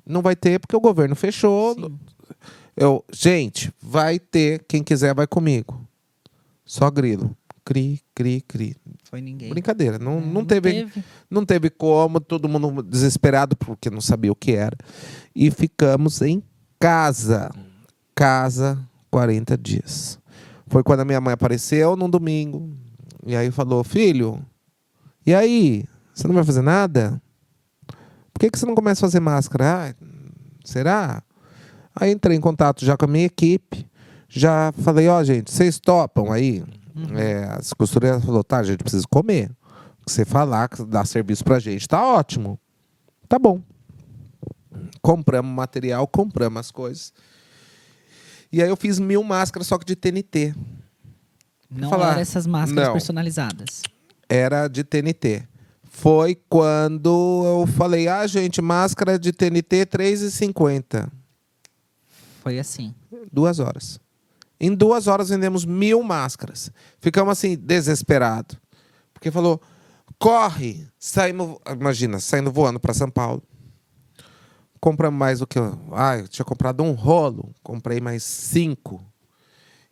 [0.07, 1.75] Não vai ter porque o governo fechou.
[1.75, 1.99] Sim.
[2.77, 4.65] Eu, gente, vai ter.
[4.69, 5.85] Quem quiser vai comigo.
[6.65, 7.37] Só grilo.
[7.69, 8.77] Cri, cri, cri.
[9.11, 9.51] Foi ninguém.
[9.51, 9.99] Brincadeira.
[9.99, 10.89] Não, É, não, teve,
[11.29, 12.19] não teve como.
[12.19, 14.75] Todo mundo desesperado porque não sabia o que era.
[15.37, 16.43] E ficamos em
[16.81, 17.51] casa.
[18.15, 18.79] Casa,
[19.11, 20.19] 40 dias.
[20.69, 22.75] Foi quando a minha mãe apareceu num domingo.
[23.27, 24.43] E aí falou: Filho,
[25.27, 25.85] e aí?
[26.15, 27.21] Você não vai fazer nada?
[28.33, 29.91] Por que, que você não começa a fazer máscara?
[29.91, 29.95] Ah,
[30.65, 31.23] será?
[31.95, 33.87] Aí entrei em contato já com a minha equipe.
[34.27, 36.65] Já falei: Ó, gente, vocês topam aí?
[37.17, 39.51] É, as costureiras falou: Tá, a gente precisa comer.
[40.07, 42.59] Você falar, que dá serviço pra gente, tá ótimo.
[43.29, 43.61] Tá bom.
[45.03, 47.13] Compramos material, compramos as coisas.
[48.51, 50.55] E aí eu fiz mil máscaras, só que de TNT.
[51.71, 52.13] Não falar.
[52.13, 52.93] eram essas máscaras Não.
[52.95, 53.83] personalizadas.
[54.29, 55.47] era de TNT.
[55.85, 61.11] Foi quando eu falei, ah, gente, máscara de TNT R$3,50.
[62.41, 62.95] Foi assim.
[63.33, 64.01] Duas horas.
[64.61, 66.71] Em duas horas vendemos mil máscaras.
[67.01, 68.59] Ficamos assim, desesperados.
[69.13, 69.61] Porque falou,
[70.19, 70.87] corre!
[70.99, 73.43] Saímos, imagina, saindo voando para São Paulo.
[74.81, 75.59] Compramos mais do que.
[75.93, 79.05] Ah, eu tinha comprado um rolo, comprei mais cinco.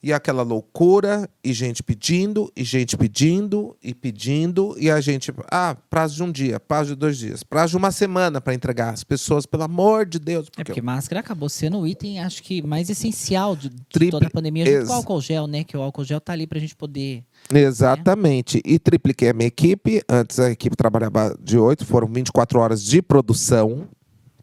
[0.02, 5.32] E aquela loucura, e gente pedindo, e gente pedindo, e pedindo, e a gente.
[5.50, 8.92] Ah, prazo de um dia, prazo de dois dias, prazo de uma semana para entregar.
[8.92, 10.46] As pessoas, pelo amor de Deus.
[10.46, 14.26] É Porque porque máscara acabou sendo o item, acho que mais essencial de, de toda
[14.26, 15.64] a pandemia, junto com o ex- álcool gel, né?
[15.64, 17.24] Que o álcool gel tá ali pra gente poder.
[17.52, 18.60] Exatamente.
[18.64, 20.02] E tripliquei a minha equipe.
[20.08, 23.88] Antes a equipe trabalhava de 8, foram 24 horas de produção,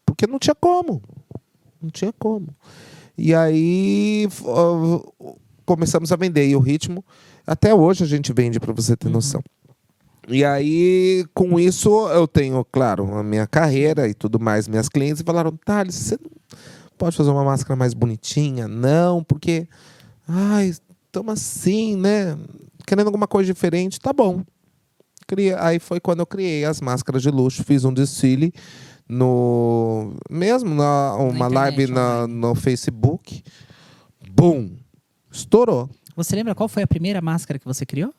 [0.06, 1.02] porque não tinha como.
[1.82, 2.50] Não tinha como.
[3.18, 5.02] E aí ó,
[5.66, 6.48] começamos a vender.
[6.48, 7.04] E o ritmo,
[7.46, 9.42] até hoje a gente vende, para você ter noção.
[10.28, 15.22] E aí, com isso, eu tenho, claro, a minha carreira e tudo mais, minhas clientes
[15.22, 16.32] falaram, Thales, você não
[16.98, 18.68] pode fazer uma máscara mais bonitinha?
[18.68, 19.68] Não, porque.
[20.26, 20.68] Ai,
[21.08, 22.38] estamos assim, né?
[22.88, 24.44] Querendo alguma coisa diferente, tá bom.
[25.28, 28.54] Cria- Aí foi quando eu criei as máscaras de luxo, fiz um desfile
[29.10, 30.14] no.
[30.30, 33.44] Mesmo na uma internet, live na, no Facebook.
[34.32, 34.72] Bum!
[35.34, 35.90] Estourou.
[36.16, 38.14] Você lembra qual foi a primeira máscara que você criou?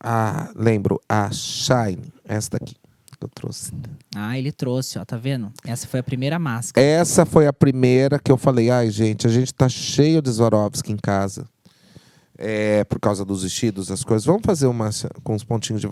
[0.00, 2.74] Ah, lembro, a Shine, essa daqui.
[3.18, 3.72] que eu trouxe.
[4.16, 5.52] Ah, ele trouxe, ó, tá vendo?
[5.64, 6.84] Essa foi a primeira máscara.
[6.86, 10.92] Essa foi a primeira que eu falei, ai, gente, a gente tá cheio de Swarovski
[10.92, 11.46] em casa.
[12.38, 14.24] É, por causa dos vestidos, as coisas.
[14.24, 14.90] Vamos fazer uma
[15.22, 15.88] com os pontinhos de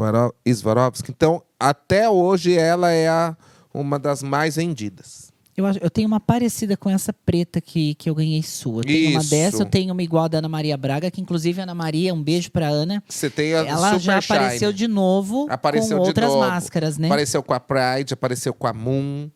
[0.57, 1.11] Swarovski.
[1.13, 3.37] Então, até hoje, ela é a-
[3.73, 5.30] uma das mais vendidas.
[5.61, 8.83] Eu, acho- eu tenho uma parecida com essa preta que, que eu ganhei sua.
[8.83, 11.75] Tenho uma dessa, eu tenho uma igual da Ana Maria Braga, que inclusive a Ana
[11.75, 13.03] Maria, um beijo pra Ana.
[13.09, 14.37] Você tem a Ela Super já Shine.
[14.39, 16.41] apareceu de novo Apareceu com de outras novo.
[16.41, 17.07] máscaras, né?
[17.09, 19.29] Apareceu com a Pride, apareceu com a Moon,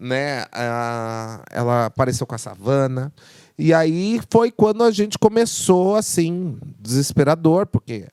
[0.00, 0.44] né?
[0.52, 3.12] Ah, ela apareceu com a Savana.
[3.58, 8.06] E aí foi quando a gente começou, assim, desesperador, porque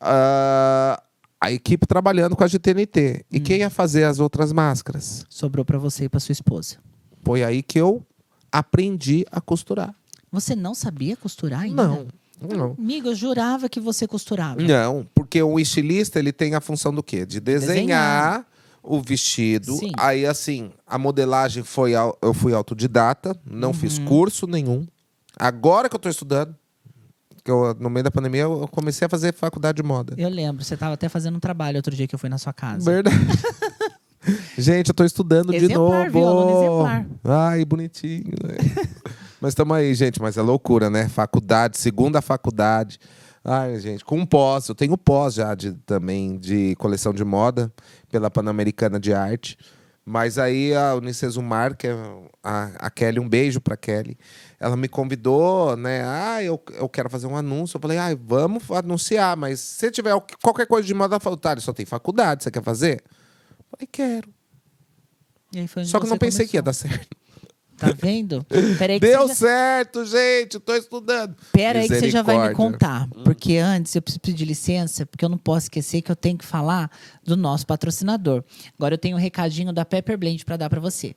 [0.00, 1.02] ah,
[1.40, 3.24] a equipe trabalhando com a GTNT.
[3.30, 3.42] E Hum.
[3.42, 5.24] quem ia fazer as outras máscaras?
[5.28, 6.76] Sobrou pra você e pra sua esposa.
[7.24, 8.02] Foi aí que eu
[8.50, 9.94] aprendi a costurar.
[10.32, 11.86] Você não sabia costurar ainda?
[11.86, 12.06] Não,
[12.40, 12.76] não.
[12.78, 14.60] Amigo, eu jurava que você costurava.
[14.62, 17.26] Não, porque o estilista ele tem a função do quê?
[17.26, 18.46] De desenhar,
[18.82, 19.72] o vestido.
[19.76, 19.92] Sim.
[19.98, 21.92] Aí, assim, a modelagem foi.
[22.22, 24.04] Eu fui autodidata, não fiz Uhum.
[24.06, 24.86] curso nenhum.
[25.38, 26.54] Agora que eu tô estudando,
[27.44, 30.14] que eu, no meio da pandemia, eu comecei a fazer faculdade de moda.
[30.16, 32.52] Eu lembro, você tava até fazendo um trabalho outro dia que eu fui na sua
[32.52, 32.90] casa.
[32.90, 33.16] Verdade.
[34.58, 36.10] Gente, eu tô estudando de Exemplar, novo.
[36.10, 36.26] viu?
[36.28, 37.06] Aluno exemplar.
[37.24, 38.34] Ai, bonitinho.
[38.44, 38.56] né?
[39.40, 40.20] mas estamos aí, gente.
[40.20, 41.08] Mas é loucura, né?
[41.08, 42.98] Faculdade, segunda faculdade.
[43.42, 44.68] Ai, gente, com pós.
[44.68, 47.72] Eu tenho pós já de, também de coleção de moda
[48.10, 49.56] pela Pan-Americana de Arte.
[50.04, 51.94] Mas aí a Unicesumar, que é
[52.42, 54.18] a, a Kelly, um beijo pra Kelly.
[54.58, 56.02] Ela me convidou, né?
[56.04, 57.76] Ah, eu, eu quero fazer um anúncio.
[57.76, 61.86] Eu falei, ai, vamos anunciar, mas se tiver qualquer coisa de moda, tá, só tem
[61.86, 63.02] faculdade, você quer fazer?
[63.72, 64.28] Eu falei, quero.
[65.54, 66.90] Aí Só que não pensei que ia dar começou.
[66.90, 67.16] certo.
[67.76, 68.44] Tá vendo?
[68.78, 69.34] Peraí Deu já...
[69.34, 70.60] certo, gente.
[70.60, 71.34] Tô estudando.
[71.50, 73.08] Pera aí que você já vai me contar.
[73.24, 76.44] Porque antes eu preciso pedir licença, porque eu não posso esquecer que eu tenho que
[76.44, 76.90] falar
[77.24, 78.44] do nosso patrocinador.
[78.78, 81.14] Agora eu tenho um recadinho da Pepper Blend para dar para você.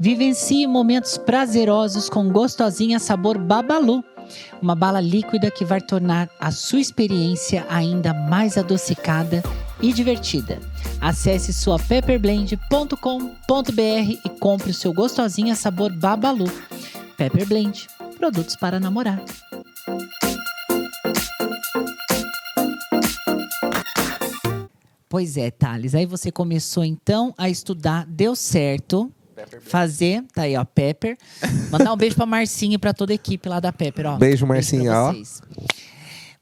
[0.00, 4.04] Vivencie momentos prazerosos com gostosinha sabor Babalu.
[4.60, 9.42] Uma bala líquida que vai tornar a sua experiência ainda mais adocicada
[9.80, 10.58] e divertida.
[11.00, 16.46] Acesse sua pepperblend.com.br e compre o seu gostosinha sabor Babalu.
[17.16, 17.86] Pepper Blend,
[18.18, 19.22] produtos para namorar.
[25.08, 25.94] Pois é, Thales.
[25.94, 29.12] Aí você começou então a estudar, deu certo.
[29.62, 31.16] Fazer, tá aí, ó, Pepper.
[31.70, 34.16] Mandar um beijo pra Marcinha e pra toda a equipe lá da Pepper, ó.
[34.16, 35.12] Beijo, Marcinha, ó.
[35.12, 35.42] vocês.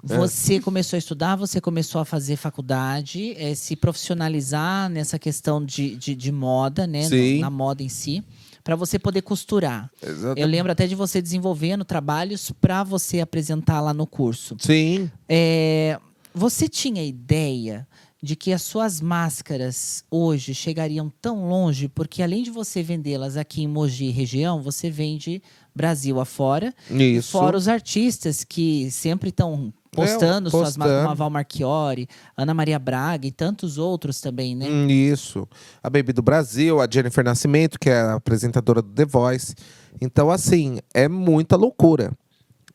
[0.04, 5.94] Você começou a estudar, você começou a fazer faculdade, eh, se profissionalizar nessa questão de,
[5.94, 7.04] de, de moda, né?
[7.04, 7.38] Sim.
[7.38, 8.22] na moda em si,
[8.64, 9.88] para você poder costurar.
[10.02, 10.40] Exatamente.
[10.40, 14.56] Eu lembro até de você desenvolvendo trabalhos para você apresentar lá no curso.
[14.58, 15.08] Sim.
[15.28, 16.00] É,
[16.34, 17.86] você tinha ideia
[18.22, 23.62] de que as suas máscaras hoje chegariam tão longe, porque além de você vendê-las aqui
[23.62, 25.42] em Mogi região, você vende
[25.74, 27.32] Brasil afora, e Isso.
[27.32, 30.98] fora os artistas que sempre estão postando suas máscaras, postando.
[31.02, 34.66] como a Val Marchiori, Ana Maria Braga e tantos outros também, né?
[34.68, 35.46] Hum, Isso.
[35.82, 39.54] A Baby do Brasil, a Jennifer Nascimento, que é a apresentadora do The Voice.
[40.00, 42.12] Então, assim, é muita loucura.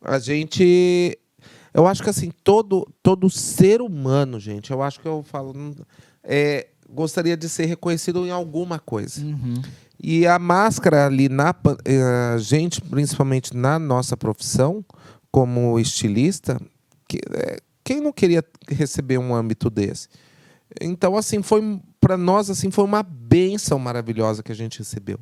[0.02, 1.18] A gente.
[1.74, 5.54] Eu acho que, assim, todo, todo ser humano, gente, eu acho que eu falo.
[5.56, 5.76] hum,
[6.24, 9.22] é, gostaria de ser reconhecido em alguma coisa.
[9.22, 9.62] Uhum.
[10.00, 11.54] E a máscara ali na
[11.86, 12.02] eh,
[12.34, 14.86] a gente, principalmente na nossa profissão,
[15.32, 16.60] como estilista,
[17.08, 20.08] que, eh, quem não queria receber um âmbito desse?
[20.80, 25.20] Então, assim, foi para nós assim foi uma benção maravilhosa que a gente recebeu,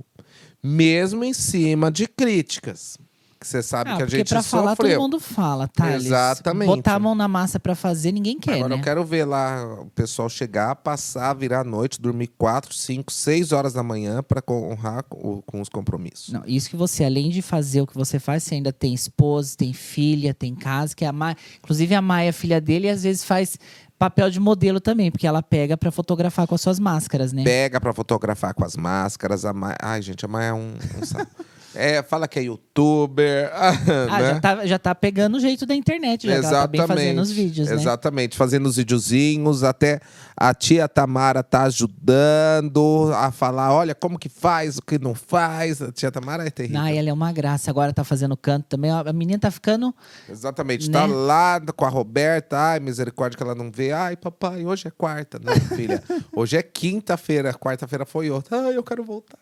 [0.62, 2.98] mesmo em cima de críticas.
[3.46, 5.94] Que você sabe Ah, que a gente pra falar todo mundo fala, tá?
[5.94, 6.66] Exatamente.
[6.68, 8.76] Botar a mão na massa pra fazer, ninguém quer, Agora né?
[8.76, 13.52] eu quero ver lá o pessoal chegar, passar, virar a noite, dormir 4, 5, 6
[13.52, 16.34] horas da manhã para honrar com, com os compromissos.
[16.34, 19.56] Não, isso que você, além de fazer o que você faz, você ainda tem esposa,
[19.56, 21.38] tem filha, tem casa, que é a Maia.
[21.60, 23.60] Inclusive, a Maia é filha dele e às vezes faz
[24.00, 27.44] papel de modelo também, porque ela pega pra fotografar com as suas máscaras, né?
[27.44, 29.46] Pega para fotografar com as máscaras.
[29.46, 29.78] A Maia...
[29.80, 31.46] Ai, gente, a Maia é um, um.
[31.76, 33.52] É, fala que é youtuber.
[33.56, 34.34] Ah, né?
[34.34, 37.32] já, tá, já tá pegando o jeito da internet, já ela tá bem fazendo os
[37.32, 37.76] vídeos, né?
[37.76, 39.64] Exatamente, fazendo os videozinhos.
[39.64, 40.00] Até
[40.38, 45.82] a tia Tamara tá ajudando a falar: olha, como que faz, o que não faz.
[45.82, 46.82] A tia Tamara é terrível.
[46.82, 47.72] Ah, ela é uma graça.
[47.72, 48.92] Agora tá fazendo canto também.
[48.92, 49.96] A menina tá ficando.
[50.30, 50.90] Exatamente.
[50.90, 51.00] Né?
[51.00, 52.58] Tá lá com a Roberta.
[52.58, 53.92] Ai, misericórdia que ela não vê.
[53.92, 55.40] Ai, papai, hoje é quarta.
[55.40, 56.04] Não, filha.
[56.36, 57.54] Hoje é quinta-feira.
[57.54, 58.66] Quarta-feira foi outra.
[58.66, 59.38] Ai, eu quero voltar.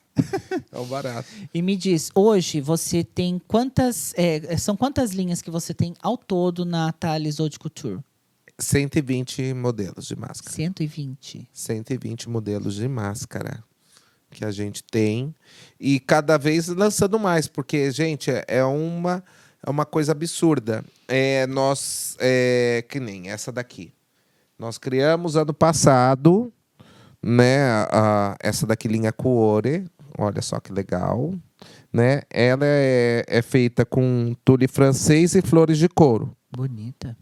[0.71, 1.27] É um barato.
[1.53, 4.13] E me diz, hoje você tem quantas.
[4.15, 7.99] é, são quantas linhas que você tem ao todo na Thales Haute Couture?
[8.59, 10.51] 120 modelos de máscara.
[10.55, 11.47] 120.
[11.51, 13.63] 120 modelos de máscara
[14.29, 15.33] que a gente tem.
[15.79, 19.23] E cada vez lançando mais, porque, gente, é- é uma,
[19.65, 20.83] é uma coisa absurda.
[21.07, 23.93] É, nós, é, que nem essa daqui.
[24.57, 26.51] Nós criamos ano passado,
[27.21, 27.63] né?
[27.91, 29.85] a- essa daqui, linha Cuore.
[30.17, 31.33] Olha só que legal.
[31.91, 32.21] Né?
[32.29, 36.35] Ela é, é feita com tule francês e flores de couro.
[36.51, 37.17] Bonita.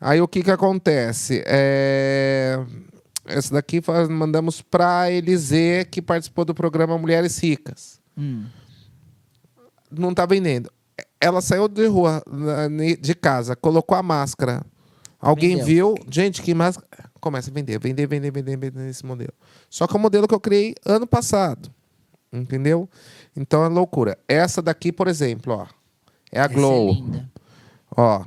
[0.00, 1.42] Aí o que que acontece?
[1.46, 2.58] É...
[3.26, 7.98] Essa daqui mandamos para a Elisê, que participou do programa Mulheres Ricas.
[8.16, 8.44] Hum.
[9.90, 10.70] Não tá vendendo.
[11.18, 12.22] Ela saiu de rua,
[13.00, 14.62] de casa, colocou a máscara.
[15.18, 15.64] Alguém Vendeu.
[15.64, 17.10] viu, gente, que máscara.
[17.18, 19.32] Começa a vender, vender, vender, vender, vender esse modelo.
[19.70, 21.72] Só que é o modelo que eu criei ano passado.
[22.34, 22.88] Entendeu?
[23.36, 24.18] Então é loucura.
[24.28, 25.66] Essa daqui, por exemplo, ó.
[26.32, 26.88] É a Essa Glow.
[26.88, 27.30] é linda.
[27.96, 28.24] Ó,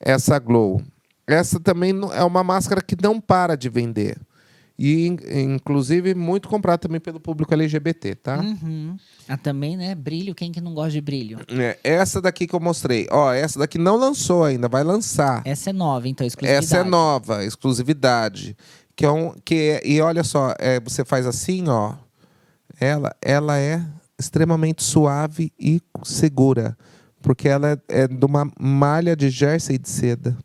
[0.00, 0.82] essa Glow.
[1.26, 4.18] Essa também é uma máscara que não para de vender.
[4.78, 5.16] E, in-
[5.54, 8.38] inclusive, muito comprada também pelo público LGBT, tá?
[8.40, 8.96] Uhum.
[9.26, 9.94] Ah, também, né?
[9.94, 11.38] Brilho, quem que não gosta de brilho?
[11.48, 13.06] É, essa daqui que eu mostrei.
[13.10, 15.40] Ó, essa daqui não lançou ainda, vai lançar.
[15.46, 16.64] Essa é nova, então, exclusividade.
[16.66, 18.54] Essa é nova, exclusividade.
[18.94, 21.94] Que é um, que é- e olha só, é, você faz assim, ó.
[22.80, 23.82] Ela, ela é
[24.18, 26.76] extremamente suave e segura.
[27.22, 30.36] Porque ela é, é de uma malha de jersey de seda.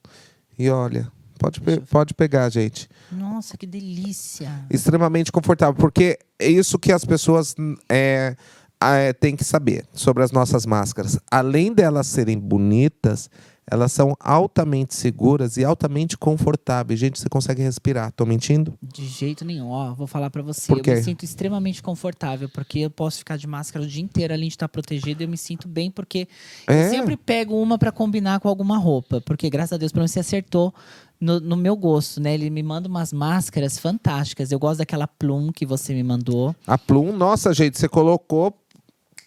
[0.58, 2.90] E olha, pode, pe- pode pegar, gente.
[3.12, 4.50] Nossa, que delícia.
[4.70, 5.76] Extremamente confortável.
[5.76, 7.54] Porque é isso que as pessoas
[7.90, 8.36] é,
[8.82, 11.20] é, têm que saber sobre as nossas máscaras.
[11.30, 13.30] Além delas serem bonitas,
[13.70, 17.00] elas são altamente seguras e altamente confortáveis.
[17.00, 18.12] Gente, você consegue respirar.
[18.12, 18.74] Tô mentindo?
[18.82, 19.70] De jeito nenhum.
[19.70, 20.72] Ó, vou falar pra você.
[20.72, 24.48] Eu me sinto extremamente confortável, porque eu posso ficar de máscara o dia inteiro além
[24.48, 25.24] de estar protegido.
[25.24, 26.28] Eu me sinto bem, porque
[26.68, 26.88] É.
[26.88, 29.22] eu sempre pego uma pra combinar com alguma roupa.
[29.22, 30.74] Porque, graças a Deus, pelo menos você acertou
[31.20, 32.34] no, no meu gosto, né?
[32.34, 34.52] Ele me manda umas máscaras fantásticas.
[34.52, 36.54] Eu gosto daquela plum que você me mandou.
[36.66, 38.54] A Plum, nossa, gente, você colocou,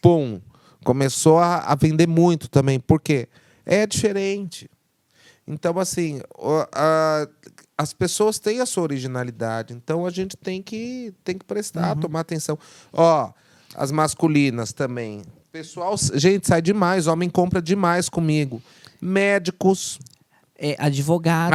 [0.02, 0.40] pum,
[0.84, 2.78] começou a, a vender muito também.
[2.80, 3.28] Por quê?
[3.66, 4.70] É diferente.
[5.46, 6.20] Então, assim,
[6.72, 7.28] a-
[7.76, 9.74] as pessoas têm a sua originalidade.
[9.74, 12.58] Então, a gente tem que, tem que prestar, tomar atenção.
[12.92, 13.30] Ó,
[13.74, 15.22] as masculinas também.
[15.52, 17.06] Pessoal, gente, sai demais.
[17.06, 18.62] Homem compra demais comigo.
[19.00, 19.98] Médicos,
[20.56, 21.50] É, advogados.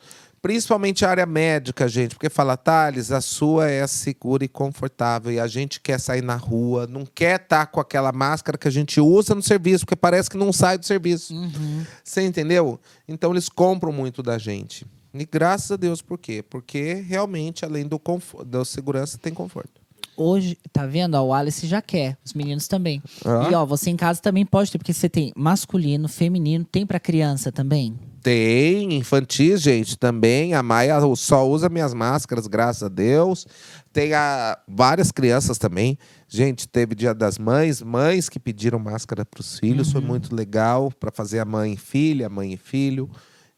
[0.00, 0.03] né?
[0.44, 5.40] Principalmente a área médica, gente, porque fala, Thales, a sua é segura e confortável e
[5.40, 9.00] a gente quer sair na rua, não quer estar com aquela máscara que a gente
[9.00, 11.34] usa no serviço, porque parece que não sai do serviço.
[11.34, 11.86] Uhum.
[12.04, 12.78] Você entendeu?
[13.08, 14.86] Então eles compram muito da gente.
[15.14, 16.42] E graças a Deus, por quê?
[16.42, 17.98] Porque realmente, além do
[18.44, 19.80] da segurança, tem conforto.
[20.16, 21.14] Hoje, tá vendo?
[21.14, 23.02] Ó, o Alice já quer, os meninos também.
[23.24, 23.48] Ah.
[23.50, 27.00] E ó, você em casa também pode ter, porque você tem masculino, feminino, tem pra
[27.00, 27.98] criança também.
[28.22, 30.54] Tem infantis, gente, também.
[30.54, 33.46] A Maia só usa minhas máscaras, graças a Deus.
[33.92, 35.98] Tem a, várias crianças também.
[36.26, 40.90] Gente, teve Dia das Mães, mães que pediram máscara para os filhos, foi muito legal
[40.98, 43.10] para fazer a mãe e filha, a mãe e filho.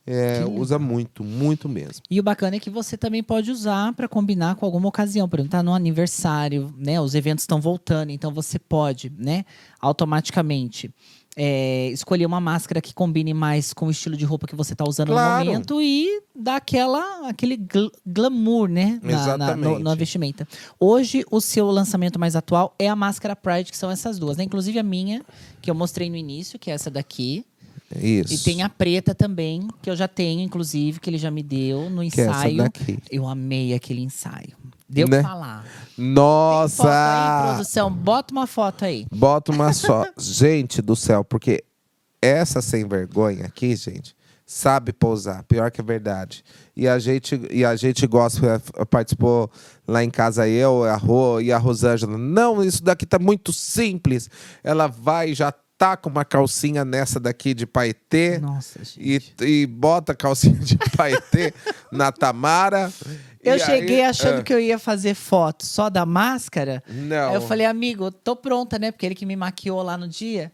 [0.07, 2.03] É, usa muito, muito mesmo.
[2.09, 5.29] E o bacana é que você também pode usar pra combinar com alguma ocasião.
[5.29, 7.01] Por exemplo, tá no aniversário, né?
[7.01, 9.45] Os eventos estão voltando, então você pode, né?
[9.81, 10.91] Automaticamente.
[11.39, 14.85] é, escolher uma máscara que combine mais com o estilo de roupa que você está
[14.89, 15.45] usando Claro.
[15.45, 18.99] no momento e dar aquela, aquele gl- glamour, né?
[19.03, 20.49] Na, na, no, na vestimenta.
[20.81, 24.45] Hoje, o seu lançamento mais atual é a máscara Pride, que são essas duas, né?
[24.45, 25.23] Inclusive a minha,
[25.61, 27.45] que eu mostrei no início, que é essa daqui.
[27.95, 28.35] Isso.
[28.35, 31.89] E tem a preta também, que eu já tenho, inclusive, que ele já me deu
[31.89, 32.65] no que é ensaio.
[33.11, 34.57] Eu amei aquele ensaio.
[34.89, 35.21] Deu Né?
[35.21, 35.65] pra falar.
[35.65, 35.69] Foto
[35.99, 37.43] aí, Nossa!
[37.55, 37.93] produção.
[37.93, 39.07] Bota uma foto aí.
[39.13, 40.05] Bota uma só.
[40.19, 41.65] gente do céu, porque
[42.21, 44.15] essa sem vergonha aqui, gente,
[44.45, 45.43] sabe pousar.
[45.45, 46.45] Pior que é verdade.
[46.77, 49.51] E a gente, e a gente gosta, eh, participou
[49.87, 52.17] lá em casa eu, a Rô e a Rosângela.
[52.19, 54.29] Não, isso daqui tá muito simples.
[54.63, 58.39] Ela vai já tá com uma calcinha nessa daqui de paetê.
[58.39, 59.35] Nossa, E, gente.
[59.45, 61.53] e bota a calcinha de paetê
[61.93, 62.93] na Tamara.
[63.43, 66.83] Eu cheguei aí- achando ah, que eu ia fazer foto só da máscara.
[66.89, 67.29] Não.
[67.29, 68.91] Aí eu falei, amigo, tô pronta, né?
[68.91, 70.51] Porque ele que me maquiou lá no dia.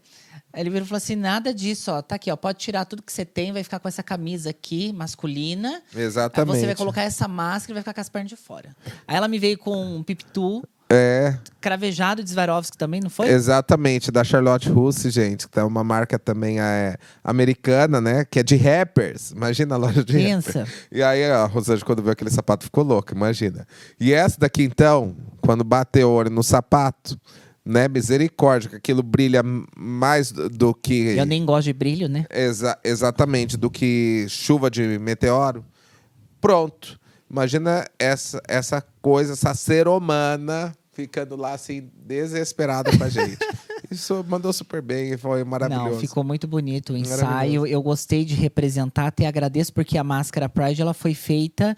[0.51, 2.01] Aí ele virou e falou assim: nada disso, ó.
[2.03, 2.35] Tá aqui, ó.
[2.35, 5.81] Pode tirar tudo que você tem, vai ficar com essa camisa aqui, masculina.
[5.95, 6.59] Aí Exatamente.
[6.59, 8.75] você vai colocar essa máscara e vai ficar com as pernas de fora.
[9.07, 10.61] Aí ela me veio com um pipitu.
[10.93, 13.29] É, cravejado de Swarovski também, não foi?
[13.29, 18.25] exatamente, da Charlotte Russe, gente, que é uma marca também é, americana, né?
[18.25, 19.31] Que é de rappers.
[19.31, 20.45] Imagina a loja de rappers.
[20.45, 20.67] Pensa.
[20.91, 23.65] E aí a Rosângela, quando viu aquele sapato, ficou louca, imagina.
[23.99, 27.19] E essa daqui, então, quando bateu o olho no sapato,
[27.65, 27.87] né?
[27.87, 29.41] Misericórdia, que aquilo brilha
[29.75, 31.15] mais do, do que.
[31.17, 32.25] Eu nem gosto de brilho, né?
[32.29, 35.63] Exa- exatamente, do que chuva de meteoro.
[36.41, 36.99] Pronto.
[37.31, 43.37] Imagina essa, essa coisa, essa ser humana ficando lá assim, desesperada com a gente.
[43.91, 45.89] Isso mandou super bem, foi maravilhoso.
[45.91, 47.67] Não, ficou muito bonito o ensaio.
[47.67, 51.75] Eu gostei de representar, até agradeço porque a máscara Pride ela foi feita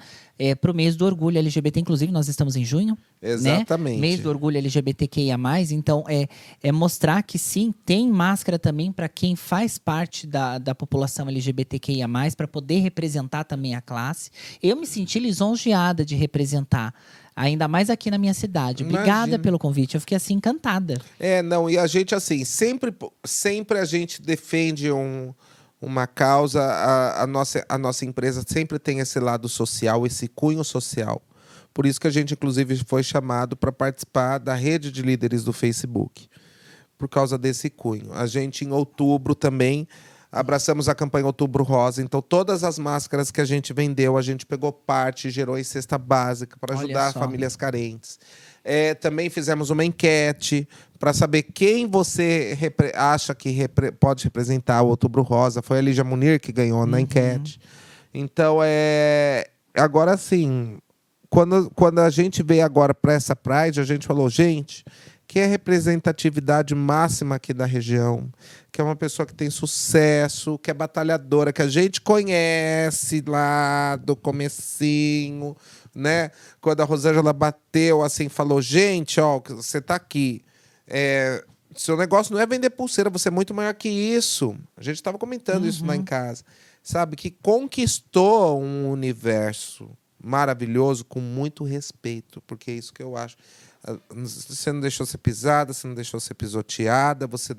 [0.62, 1.80] para o mês do orgulho LGBT.
[1.80, 2.98] Inclusive, nós estamos em junho.
[3.22, 3.96] Exatamente.
[3.96, 4.02] Né?
[4.02, 5.36] Mês do orgulho LGBTQIA.
[5.72, 6.28] Então, é,
[6.62, 12.08] é mostrar que sim, tem máscara também para quem faz parte da, da população LGBTQIA,
[12.38, 14.30] para poder representar também a classe.
[14.62, 16.94] Eu me senti lisonjeada de representar.
[17.36, 18.84] Ainda mais aqui na minha cidade.
[18.84, 19.40] Obrigada Imagino.
[19.40, 19.96] pelo convite.
[19.96, 21.02] Eu fiquei assim encantada.
[21.20, 25.34] É, não, e a gente, assim, sempre, sempre a gente defende um,
[25.82, 30.64] uma causa, a, a nossa, a nossa empresa sempre tem esse lado social, esse cunho
[30.64, 31.22] social.
[31.74, 35.52] Por isso que a gente, inclusive, foi chamado para participar da rede de líderes do
[35.52, 36.30] Facebook,
[36.98, 38.14] por causa desse cunho.
[38.14, 39.86] A gente, em outubro, também
[40.36, 42.02] abraçamos a campanha Outubro Rosa.
[42.04, 45.98] Então, todas as máscaras que a gente vendeu, a gente pegou parte, gerou em cesta
[45.98, 48.20] básica para ajudar famílias carentes.
[48.64, 50.68] É, também fizemos uma enquete
[51.00, 52.58] para saber quem você
[52.96, 55.62] acha que repre- pode representar o Outubro Rosa.
[55.62, 57.04] Foi a Lígia Munir que ganhou na Uhum.
[57.04, 57.60] enquete.
[58.14, 59.48] Então, é...
[59.76, 60.78] agora sim,
[61.30, 64.84] quando, quando a gente veio agora para essa Pride, a gente falou, gente,
[65.36, 68.32] que é representatividade máxima aqui da região,
[68.72, 73.98] que é uma pessoa que tem sucesso, que é batalhadora, que a gente conhece lá
[73.98, 75.54] do comecinho,
[75.94, 76.32] né?
[76.62, 80.42] Quando a Rosângela bateu assim, falou, gente, ó, você tá aqui.
[80.88, 81.44] É,
[81.76, 84.56] seu negócio não é vender pulseira, você é muito maior que isso.
[84.78, 86.46] A gente estava comentando isso lá em casa.
[86.82, 89.92] Sabe, que conquistou um universo
[90.24, 93.36] maravilhoso com muito respeito, porque é isso que eu acho.
[94.10, 97.54] Você não deixou ser pisada, você não deixou ser pisoteada, você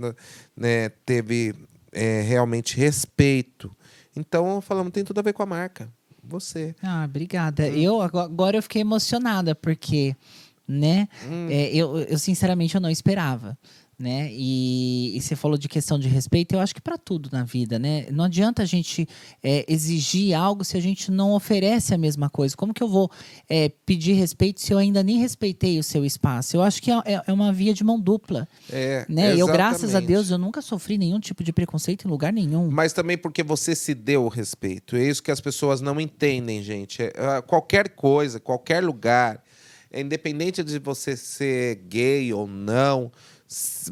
[0.57, 1.55] né, teve
[1.93, 3.71] é, realmente respeito.
[4.15, 5.89] Então, falamos, tem tudo a ver com a marca.
[6.25, 6.75] Você.
[6.83, 7.65] Ah, obrigada.
[7.65, 7.77] Hum.
[7.77, 10.17] Eu ago- agora eu fiquei emocionada porque,
[10.67, 11.09] né?
[11.29, 11.49] Hum.
[11.51, 13.57] é, eu, eu sinceramente eu não esperava,
[13.99, 14.29] né?
[14.31, 16.55] E, e você falou de questão de respeito.
[16.55, 18.07] Eu acho que para tudo na vida, né?
[18.11, 19.09] Não adianta a gente
[19.43, 22.55] é, exigir algo se a gente não oferece a mesma coisa.
[22.57, 23.11] Como que eu vou
[23.49, 26.57] é, pedir respeito se eu ainda nem respeitei o seu espaço?
[26.57, 29.35] Eu acho que é, é- uma via de mão dupla, É, né?
[29.35, 30.01] Eu graças a.
[30.01, 32.71] Deus eu nunca sofri nenhum tipo de preconceito em lugar nenhum.
[32.71, 34.95] Mas também porque você se deu o respeito.
[34.97, 37.03] É isso que as pessoas não entendem, gente.
[37.03, 39.43] É, ah, qualquer coisa, qualquer lugar,
[39.91, 43.11] é independente de você ser gay ou não,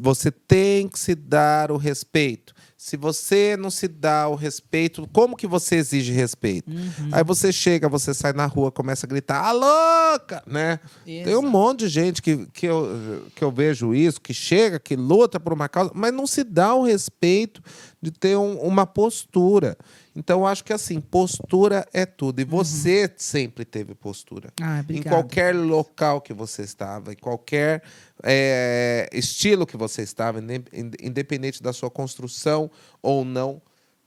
[0.01, 2.53] você tem que se dar o respeito.
[2.77, 6.69] Se você não se dá o respeito, como que você exige respeito?
[6.69, 7.09] Uhum.
[7.11, 10.79] Aí você chega, você sai na rua, começa a gritar, a louca, né?
[11.23, 14.95] Tem um monte de gente que, que, eu, que eu vejo isso, que chega, que
[14.95, 17.59] luta por uma causa, mas não se dá o respeito
[18.05, 19.77] de ter um- uma postura.
[20.15, 22.39] Então, eu acho que assim, postura é tudo.
[22.39, 24.49] E você sempre teve postura.
[24.61, 27.81] Ah, Em qualquer local que você estava, em qualquer
[28.23, 33.61] é, estilo que você estava, inde- inde- independente da sua construção ou não,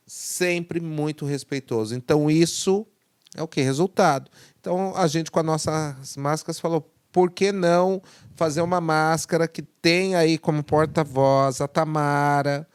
[0.06, 1.94] sempre muito respeitoso.
[1.94, 2.86] Então, isso
[3.36, 3.60] é o que?
[3.60, 4.30] Resultado.
[4.60, 8.02] Então, a gente, com as nossas máscaras, falou: por que não
[8.34, 12.66] fazer uma máscara que tem aí como porta-voz a Tamara,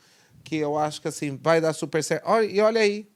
[0.54, 2.24] que eu acho que assim vai dar super certo.
[2.28, 3.10] Olha, e olha aí,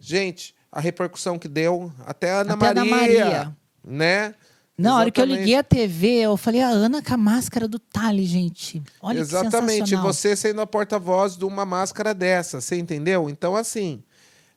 [0.00, 3.56] gente, a repercussão que deu, até a Ana, Até Ana Maria, Maria.
[3.84, 4.34] né?
[4.76, 5.44] Na hora que eu Exatamente.
[5.44, 8.82] liguei a TV, eu falei, a Ana com a máscara do Tali, gente.
[9.00, 10.12] Olha Exatamente, que sensacional.
[10.12, 13.28] você sendo a porta-voz de uma máscara dessa, você entendeu?
[13.30, 14.02] Então, assim,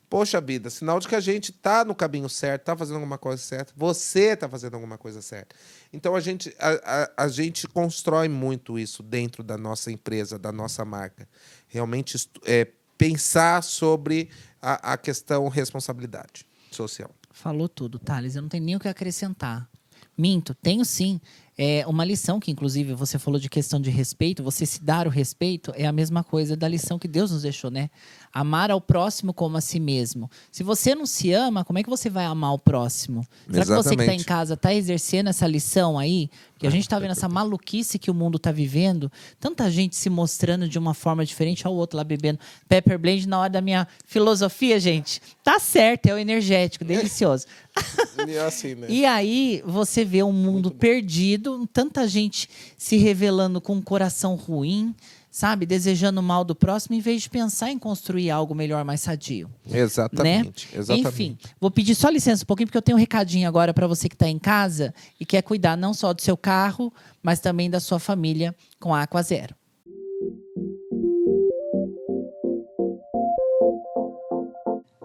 [0.10, 3.44] poxa vida, sinal de que a gente tá no caminho certo, tá fazendo alguma coisa
[3.44, 5.54] certa, você tá fazendo alguma coisa certa.
[5.92, 10.52] Então, a gente, a, a, a gente constrói muito isso dentro da nossa empresa, da
[10.52, 11.28] nossa marca.
[11.76, 12.16] Realmente
[12.46, 12.66] é,
[12.98, 14.30] pensar sobre
[14.62, 17.12] a, a questão responsabilidade social.
[17.32, 18.38] Falou tudo, Thales.
[18.38, 19.70] Eu não tenho nem o que acrescentar.
[20.18, 21.20] Minto, tenho sim.
[21.58, 24.42] É uma lição que, inclusive, você falou de questão de respeito.
[24.42, 27.70] Você se dar o respeito é a mesma coisa da lição que Deus nos deixou,
[27.70, 27.90] né?
[28.38, 30.30] Amar ao próximo como a si mesmo.
[30.52, 33.26] Se você não se ama, como é que você vai amar o próximo?
[33.50, 36.30] Será que você que está em casa está exercendo essa lição aí?
[36.60, 39.10] Que a gente está vendo essa maluquice que o mundo está vivendo.
[39.40, 43.40] Tanta gente se mostrando de uma forma diferente ao outro lá bebendo Pepper Blend na
[43.40, 45.22] hora da minha filosofia, gente.
[45.42, 47.46] Tá certo, é o energético, delicioso.
[48.28, 48.88] E assim, né?
[48.90, 54.96] E aí você vê um mundo perdido tanta gente se revelando com um coração ruim,
[55.36, 55.66] sabe?
[55.66, 59.50] Desejando o mal do próximo, em vez de pensar em construir algo melhor, mais sadio.
[59.70, 60.70] Exatamente.
[60.74, 61.04] exatamente.
[61.04, 61.10] Né?
[61.10, 64.08] Enfim, vou pedir só licença um pouquinho, porque eu tenho um recadinho agora para você
[64.08, 67.82] que está em casa e quer cuidar não só do seu carro, mas também da
[67.82, 69.54] sua família com a Aqua Zero.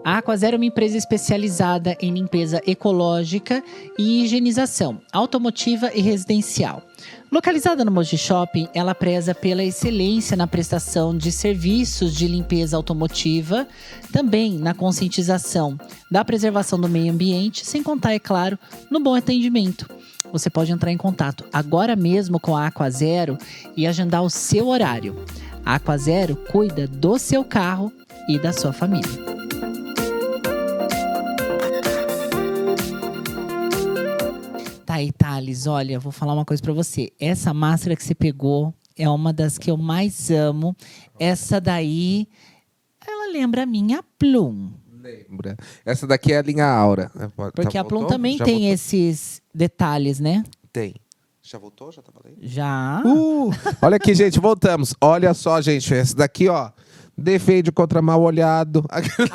[0.03, 3.63] A Aquazero é uma empresa especializada em limpeza ecológica
[3.99, 6.81] e higienização automotiva e residencial.
[7.31, 13.67] Localizada no Moji Shopping, ela preza pela excelência na prestação de serviços de limpeza automotiva,
[14.11, 15.77] também na conscientização
[16.09, 18.57] da preservação do meio ambiente, sem contar, é claro,
[18.89, 19.87] no bom atendimento.
[20.33, 23.37] Você pode entrar em contato agora mesmo com a Aquazero
[23.77, 25.15] e agendar o seu horário.
[25.63, 27.93] A Aquazero cuida do seu carro
[28.27, 29.40] e da sua família.
[34.91, 37.13] Tá aí, Thales, olha, vou falar uma coisa para você.
[37.17, 40.75] Essa máscara que você pegou é uma das que eu mais amo.
[41.17, 42.27] Essa daí,
[43.07, 44.73] ela lembra a minha Plum.
[45.01, 45.55] Lembra.
[45.85, 47.09] Essa daqui é a linha Aura.
[47.55, 48.17] Porque tá, a Plum voltou?
[48.17, 48.73] também Já tem voltou?
[48.73, 50.43] esses detalhes, né?
[50.73, 50.95] Tem.
[51.41, 51.89] Já voltou?
[51.89, 52.39] Já tá valendo?
[52.41, 53.01] Já.
[53.05, 53.49] Uh,
[53.81, 54.93] olha aqui, gente, voltamos.
[54.99, 56.69] Olha só, gente, essa daqui, ó.
[57.21, 58.83] Defende contra mal olhado.
[58.89, 59.29] Adoro!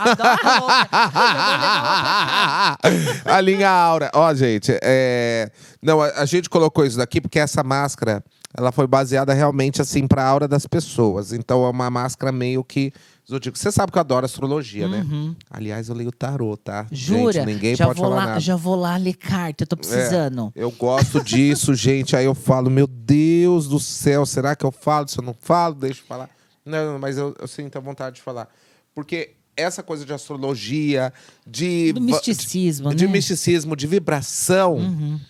[3.25, 4.11] a linha Aura.
[4.15, 5.51] Ó, gente, é...
[5.83, 8.23] não, a, a, gente colocou isso daqui porque essa máscara
[8.57, 11.33] ela foi baseada realmente assim para a aura das pessoas.
[11.33, 12.93] Então é uma máscara meio que
[13.29, 13.59] Zodíaco.
[13.59, 15.05] Você sabe que eu adoro astrologia, né?
[15.11, 15.29] uhum.
[15.31, 15.37] né?
[15.51, 16.87] Aliás, eu leio tarô, tá?
[16.93, 17.33] Jura?
[17.33, 18.41] Gente, ninguém já pode vou falar lá, nada.
[18.41, 20.53] Já vou lá ler carta, eu tô precisando.
[20.55, 22.15] É, eu gosto disso, gente.
[22.15, 25.09] Aí eu falo, meu Deus do céu, será que eu falo?
[25.09, 26.31] Se eu não falo, deixa eu falar.
[26.67, 28.49] Não, mas eu, eu sinto a vontade de falar.
[28.93, 31.13] Porque essa coisa de astrologia,
[31.47, 31.93] de.
[31.93, 32.99] Do misticismo, de, né?
[33.07, 35.21] De misticismo, de vibração, uhum.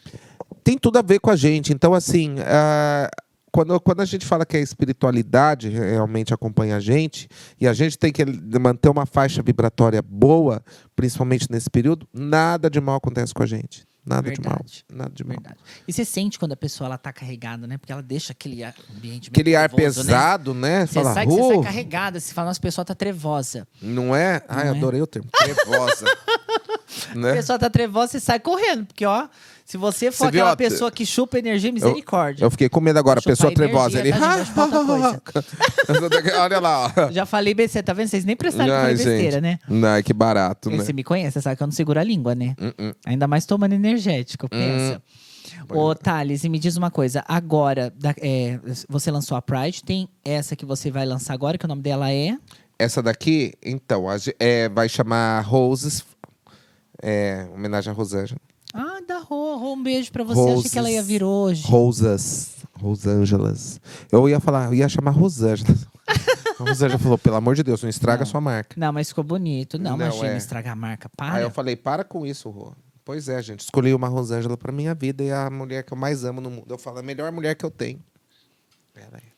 [0.65, 1.73] tem tudo a ver com a gente.
[1.73, 2.35] Então, assim.
[2.35, 7.27] Uh, quando, quando a gente fala que a espiritualidade realmente acompanha a gente,
[7.59, 8.23] e a gente tem que
[8.61, 10.63] manter uma faixa vibratória boa,
[10.95, 13.87] principalmente nesse período, nada de mal acontece com a gente.
[14.07, 14.85] Nada Verdade.
[14.89, 14.99] de mal.
[15.03, 15.37] Nada de mal.
[15.37, 15.57] Verdade.
[15.89, 17.77] E você sente quando a pessoa ela tá carregada, né?
[17.77, 20.81] Porque ela deixa aquele ambiente Aquele ar nervoso, pesado, né?
[20.81, 20.87] né?
[20.87, 23.67] Você fala, sai, você sai carregada, você fala, nossa, a pessoa tá trevosa.
[23.83, 24.43] Não é?
[24.49, 24.79] Ai, Não é?
[24.79, 25.29] adorei o termo.
[25.33, 26.07] Trevosa.
[27.15, 27.33] né?
[27.33, 28.87] A pessoa tá trevosa, você sai correndo.
[28.87, 29.29] Porque, ó,
[29.65, 32.45] se você for Você viu, aquela ó, pessoa que chupa energia, misericórdia.
[32.45, 33.21] Eu fiquei com medo agora.
[33.21, 33.99] Pessoa trevosa.
[33.99, 34.13] Ele.
[34.13, 34.49] tá, gente?
[34.49, 37.11] Chupar outra Olha lá, ó.
[37.11, 38.09] Já falei besteira, tá vendo?
[38.09, 39.59] Vocês nem prestaram eu Ai, besteira, né?
[39.85, 40.77] Ai, que barato, né?
[40.77, 42.55] Você me conhece, você sabe que eu não seguro a língua, né?
[42.61, 42.95] Uh -uh.
[43.07, 44.49] Ainda mais tomando energético, Hum.
[44.51, 45.03] pensa.
[45.71, 47.25] Ô, Thales, e me diz uma coisa.
[47.27, 51.65] Agora, da- é, você lançou a Pride, tem essa que você vai lançar agora, que
[51.65, 52.37] o nome dela é.
[52.79, 56.05] Essa daqui, então, a é, vai chamar Roses.
[57.03, 58.41] É, homenagem a Rosângela.
[58.75, 60.41] Ah, da Rô, Rô, um beijo pra você.
[60.59, 61.67] Achei que ela ia vir hoje.
[61.67, 62.57] Rosas.
[62.79, 63.81] Rosângelas.
[64.13, 65.77] Eu ia falar, eu ia chamar Rosângela.
[66.59, 68.23] a Rosângela falou, pelo amor de Deus, não estraga Não.
[68.25, 68.75] a sua marca.
[68.79, 69.79] Não, mas ficou bonito.
[69.79, 70.37] Não, Não, imagina é.
[70.37, 71.09] estragar a marca.
[71.17, 71.37] Para.
[71.37, 72.73] Aí eu falei, para com isso, Rô.
[73.05, 73.61] Pois é, gente.
[73.61, 76.51] Escolhi uma Rosângela pra minha vida e é a mulher que eu mais amo no
[76.51, 76.67] mundo.
[76.69, 78.01] Eu falo, a melhor mulher que eu tenho.
[78.95, 79.36] Ela é.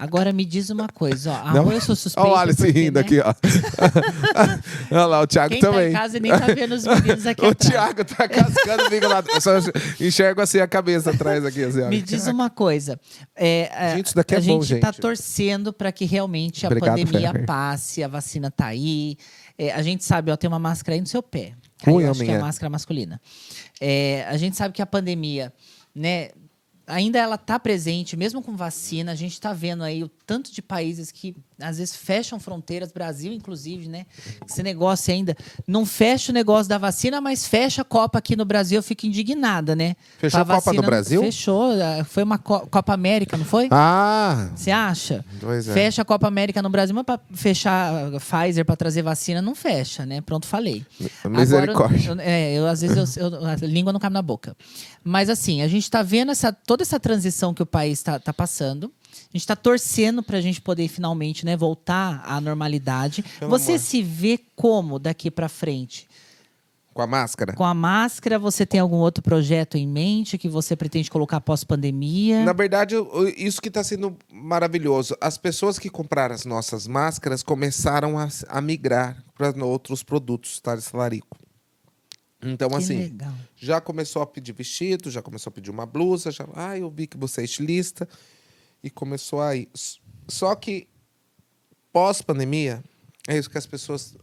[0.00, 1.48] Agora me diz uma coisa, ó.
[1.48, 1.70] A Não.
[1.70, 2.26] Eu sou suspeita.
[2.26, 3.34] Olha o Alice porque, rindo né, aqui, ó.
[4.90, 5.90] Olha lá, o Thiago Quem tá também.
[5.90, 7.70] em casa nem tá vendo os meninos aqui o atrás.
[7.70, 9.22] Thiago tá cascando o bico lá.
[9.28, 9.50] Eu só
[10.00, 11.62] enxergo assim a cabeça atrás aqui.
[11.64, 11.86] Assim.
[11.88, 12.98] Me diz uma coisa.
[13.36, 15.00] É, é, Gente, isso daqui é a bom, gente tá gente.
[15.02, 17.46] torcendo para que realmente a Obrigado, pandemia Ferrer.
[17.46, 19.18] passe, a vacina tá aí.
[19.58, 21.52] É, a gente sabe, ó, tem uma máscara aí no seu pé.
[21.84, 23.20] Aí Ui, eu acho que é a máscara masculina.
[23.78, 25.52] É, a gente sabe que a pandemia,
[25.94, 26.30] né?
[26.90, 29.12] Ainda ela tá presente, mesmo com vacina.
[29.12, 33.32] A gente está vendo aí o tanto de países que às vezes fecham fronteiras, Brasil
[33.32, 34.06] inclusive, né?
[34.48, 35.36] Esse negócio ainda
[35.66, 38.78] não fecha o negócio da vacina, mas fecha a Copa aqui no Brasil.
[38.78, 39.96] Eu fico indignada, né?
[40.18, 41.20] Fechou a Copa vacina do Brasil?
[41.22, 41.70] Fechou.
[42.06, 43.68] Foi uma Co- Copa América, não foi?
[43.70, 45.24] Ah, Você acha?
[45.40, 45.72] pois é.
[45.72, 49.54] Fecha a Copa América no Brasil, mas para fechar a Pfizer para trazer vacina não
[49.54, 50.20] fecha, né?
[50.20, 50.84] Pronto, falei.
[51.28, 52.12] Misericórdia.
[52.12, 54.56] Agora, eu- é, eu, às vezes eu- eu- a língua não cabe na boca.
[55.04, 58.92] Mas assim, a gente está vendo essa, toda essa transição que o país está passando.
[59.12, 63.24] A gente está torcendo para a gente poder finalmente né, voltar à normalidade.
[63.38, 63.80] Pelo você amor.
[63.80, 66.08] se vê como daqui para frente?
[66.92, 67.52] Com a máscara?
[67.54, 71.62] Com a máscara, você tem algum outro projeto em mente que você pretende colocar após
[71.62, 72.44] pandemia?
[72.44, 72.96] Na verdade,
[73.36, 75.16] isso que está sendo maravilhoso.
[75.20, 80.76] As pessoas que compraram as nossas máscaras começaram a, a migrar para outros produtos, tá,
[80.92, 81.38] Larico?
[82.42, 83.32] Então, que assim, legal.
[83.54, 87.06] já começou a pedir vestido, já começou a pedir uma blusa, já, ah, eu vi
[87.06, 88.08] que você é estilista,
[88.82, 89.68] e começou a ir.
[90.28, 90.88] Só que
[91.92, 92.82] pós-pandemia,
[93.28, 94.16] é isso que as pessoas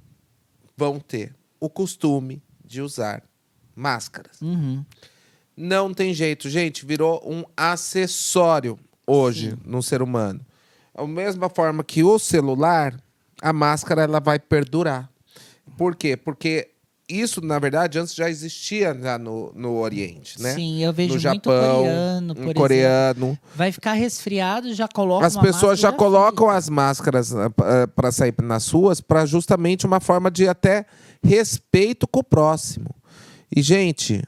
[0.76, 3.24] vão ter o costume de usar
[3.76, 4.42] máscaras.
[4.42, 4.86] Uhum.
[5.56, 6.86] Não tem jeito, gente.
[6.86, 9.58] Virou um acessório hoje Sim.
[9.66, 10.46] no ser humano.
[10.94, 13.00] Da mesma forma que o celular,
[13.42, 15.10] a máscara ela vai perdurar.
[15.78, 16.16] Por quê?
[16.16, 16.72] Porque
[17.10, 20.54] isso, na verdade, antes já existia já no, no Oriente, né?
[20.54, 22.62] Sim, eu vejo no muito Japão, coreano, por um exemplo.
[22.62, 23.40] coreano.
[23.56, 27.34] Vai ficar resfriado, já coloca As pessoas já colocam as máscaras
[27.96, 30.86] para sair nas ruas para justamente uma forma de até
[31.24, 32.90] respeito com o próximo.
[33.56, 34.22] E, gente,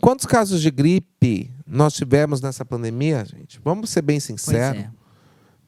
[0.00, 3.58] quantos casos de gripe nós tivemos nessa pandemia, gente?
[3.64, 4.90] Vamos ser bem Pois sinceros, é.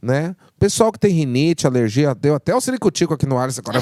[0.00, 0.34] Né?
[0.58, 3.78] Pessoal que tem rinite, alergia, deu até o ciricutico aqui no ar, você agora.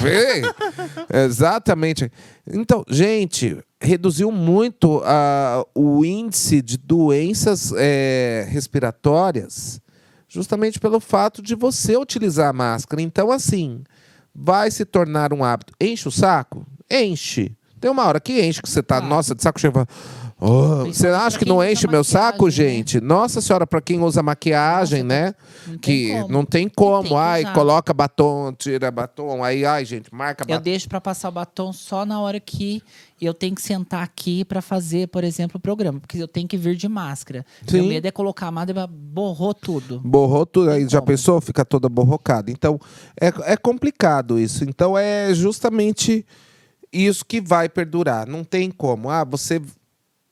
[1.25, 2.11] Exatamente.
[2.45, 9.79] Então, gente, reduziu muito ah, o índice de doenças eh, respiratórias
[10.27, 13.01] justamente pelo fato de você utilizar a máscara.
[13.01, 13.83] Então, assim,
[14.35, 15.73] vai se tornar um hábito.
[15.79, 16.65] Enche o saco?
[16.89, 17.55] Enche.
[17.79, 19.09] Tem uma hora que enche, que você tá, Claro.
[19.09, 19.73] nossa, de saco cheio.
[20.39, 22.51] "Oh, você acha que não enche meu saco, né?
[22.51, 23.01] gente?
[23.01, 25.35] Nossa senhora, para quem usa maquiagem, Nossa, né?
[25.65, 27.07] Não tem que não tem tem como.
[27.09, 27.53] que ai, usar.
[27.53, 29.43] coloca batom, tira batom.
[29.43, 30.63] Aí, ai, gente, marca Eu batom.
[30.63, 32.81] deixo para passar o batom só na hora que
[33.19, 36.55] eu tenho que sentar aqui para fazer, por exemplo, o programa, porque eu tenho que
[36.55, 37.43] vir de máscara.
[37.71, 37.89] Meu Sim.
[37.89, 39.99] medo é colocar a máscara, borrou tudo.
[40.01, 41.41] Borrou tudo, aí Tem já pensou?
[41.41, 42.51] Fica toda borrocada.
[42.51, 42.79] Então,
[43.19, 44.63] é, é complicado isso.
[44.63, 46.23] Então, é justamente
[46.93, 48.27] isso que vai perdurar.
[48.27, 49.09] Não tem como.
[49.09, 49.59] Ah, você.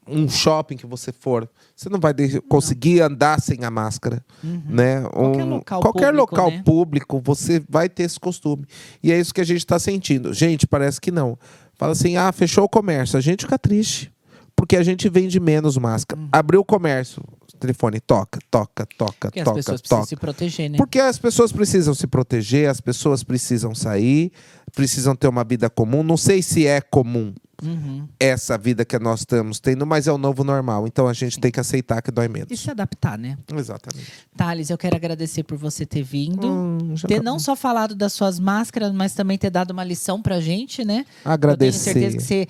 [0.08, 2.14] Um shopping que você for, você não vai
[2.48, 4.24] conseguir andar sem a máscara.
[4.44, 5.02] Né?
[5.02, 6.64] Qualquer Um- local qualquer público, local né?
[6.64, 8.66] público, você vai ter esse costume.
[9.02, 10.34] E é isso que a gente está sentindo.
[10.34, 11.38] Gente, parece que não.
[11.74, 13.18] Fala assim: ah, fechou o comércio.
[13.18, 14.12] A gente fica triste.
[14.58, 16.22] Porque a gente vende menos máscara.
[16.22, 16.30] Uhum.
[16.32, 17.22] Abriu o comércio.
[17.54, 20.08] O telefone toca, toca, toca, Porque as toca, pessoas precisam toca.
[20.10, 20.78] se proteger, né?
[20.78, 24.32] Porque as pessoas precisam se proteger, as pessoas precisam sair,
[24.74, 26.04] precisam ter uma vida comum.
[26.04, 27.34] Não sei se é comum
[27.64, 28.08] Uhum.
[28.20, 30.88] essa vida que nós estamos tendo, mas é o novo normal.
[30.88, 32.52] Então a gente tem que aceitar que dói menos.
[32.52, 33.38] E se adaptar, né?
[33.56, 34.12] Exatamente.
[34.36, 36.48] Thales, eu quero agradecer por você ter vindo.
[36.48, 40.22] Hum, ter tá não só falado das suas máscaras, mas também ter dado uma lição
[40.22, 41.06] pra gente, né?
[41.24, 41.90] Agradecer.
[41.90, 42.48] Eu tenho certeza que você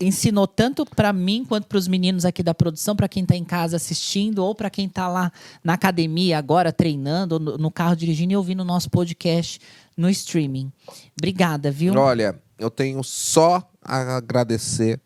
[0.00, 3.44] ensinou tanto para mim quanto para os meninos aqui da produção, para quem está em
[3.44, 5.32] casa assistindo ou para quem está lá
[5.62, 9.60] na academia agora treinando, no carro dirigindo e ouvindo o nosso podcast
[9.96, 10.70] no streaming.
[11.18, 11.94] Obrigada, viu?
[11.94, 15.00] Olha, eu tenho só a agradecer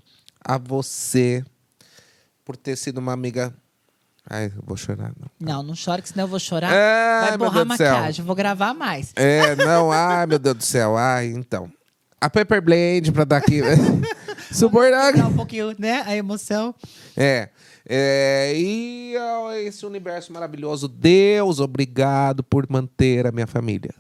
[0.45, 1.45] a você
[2.45, 3.55] por ter sido uma amiga.
[4.29, 5.13] Ai, eu vou chorar.
[5.19, 5.31] Não.
[5.41, 6.73] Não, não chora, que senão eu vou chorar.
[6.73, 9.13] Ai, Vai borrar a maquiagem, vou gravar mais.
[9.17, 10.97] É, não, ai, meu Deus do céu.
[10.97, 11.71] Ai, então.
[12.21, 13.61] A Pepper Blade pra dar aqui.
[14.53, 15.17] Subornar.
[15.17, 16.03] Dá um pouquinho, né?
[16.07, 16.75] A emoção.
[17.17, 17.49] É.
[17.89, 19.15] é, e
[19.65, 20.87] esse universo maravilhoso.
[20.87, 23.91] Deus, obrigado por manter a minha família.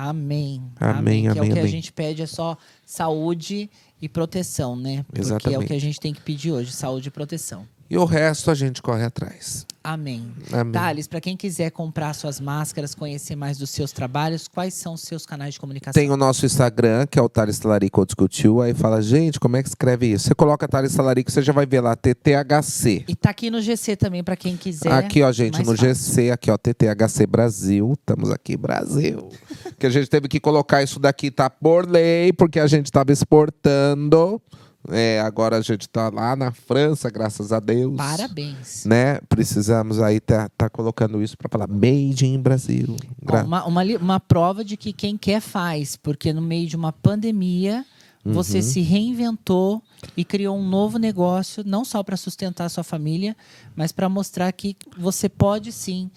[0.00, 0.62] Amém.
[0.78, 1.72] Amém, Que é o amém, que a amém.
[1.72, 3.68] gente pede, é só saúde
[4.00, 5.02] e proteção, né?
[5.02, 5.66] Porque é o Exatamente.
[5.66, 7.66] que a gente tem que pedir hoje, saúde e proteção.
[7.90, 9.66] E o resto a gente corre atrás.
[9.82, 10.30] Amém.
[10.52, 10.72] Amém.
[10.72, 15.00] Thales, para quem quiser comprar suas máscaras, conhecer mais dos seus trabalhos, quais são os
[15.00, 15.98] seus canais de comunicação?
[15.98, 18.60] Tem o nosso Instagram, que é o Thales Talarico Discutiu.
[18.60, 20.28] Aí fala, gente, como é que escreve isso?
[20.28, 23.04] Você coloca Thales Talarico, você já vai ver lá, TTHC.
[23.08, 24.92] E tá aqui no GC também, para quem quiser.
[24.92, 25.94] Aqui, ó, gente, no fácil.
[25.94, 27.94] GC, aqui, ó, TTHC Brasil.
[27.98, 29.30] Estamos aqui, Brasil.
[29.78, 33.10] que a gente teve que colocar isso daqui, tá por lei, porque a gente estava
[33.10, 34.42] exportando.
[34.90, 37.96] É, agora a gente tá lá na França, graças a Deus.
[37.96, 38.84] Parabéns.
[38.84, 39.20] Né?
[39.28, 42.96] Precisamos aí tá, tá colocando isso para falar Made in Brasil.
[43.22, 46.92] Gra- uma, uma, uma prova de que quem quer faz, porque no meio de uma
[46.92, 47.84] pandemia
[48.24, 48.32] Uhum.
[48.34, 49.80] você se reinventou
[50.16, 53.34] e criou um novo negócio, não só para sustentar a sua família,
[53.76, 56.10] mas para mostrar que você pode sim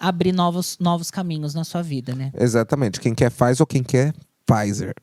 [0.00, 2.32] abrir novos, novos caminhos na sua vida, né?
[2.34, 2.98] Exatamente.
[2.98, 4.14] Quem quer faz ou quem quer
[4.46, 4.94] Pfizer.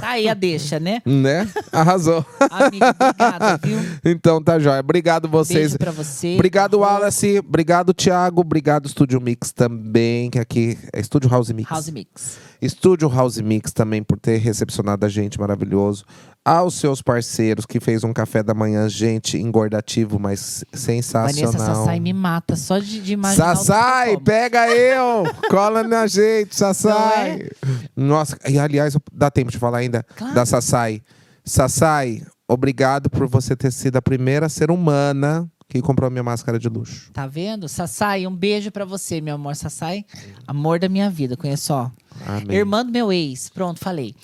[0.00, 1.00] Tá aí a deixa, né?
[1.04, 1.48] Né?
[1.72, 2.24] Arrasou.
[2.50, 3.78] Amigo, obrigada, viu?
[4.04, 4.80] então tá jóia.
[4.80, 5.58] Obrigado vocês.
[5.58, 6.34] Beijo pra você.
[6.34, 7.38] Obrigado, Arroba Wallace.
[7.38, 8.40] Obrigado, Thiago.
[8.40, 11.70] Obrigado, Estúdio Mix também, que aqui é Estúdio House Mix.
[11.70, 12.38] House Mix.
[12.60, 16.04] Estúdio House Mix também por ter recepcionado a gente maravilhoso.
[16.48, 21.52] Aos seus parceiros que fez um café da manhã, gente, engordativo, mas sensacional.
[21.52, 23.56] Vanessa Sassai me mata só de, de imaginar.
[23.56, 25.24] Sassai, pega eu!
[25.50, 27.40] Cola na gente, Sassai!
[27.40, 27.50] é?
[27.96, 30.34] Nossa, e aliás, dá tempo de falar ainda Claro.
[30.36, 31.02] da Sassai.
[31.44, 36.68] Sassai, obrigado por você ter sido a primeira ser humana que comprou minha máscara de
[36.68, 37.10] luxo.
[37.12, 37.68] Tá vendo?
[37.68, 39.56] Sassai, um beijo pra você, meu amor.
[39.56, 40.04] Sassai,
[40.46, 41.90] amor da minha vida, conheço, ó.
[42.24, 42.56] Amém.
[42.56, 43.48] Irmã do meu ex.
[43.50, 44.14] Pronto, falei.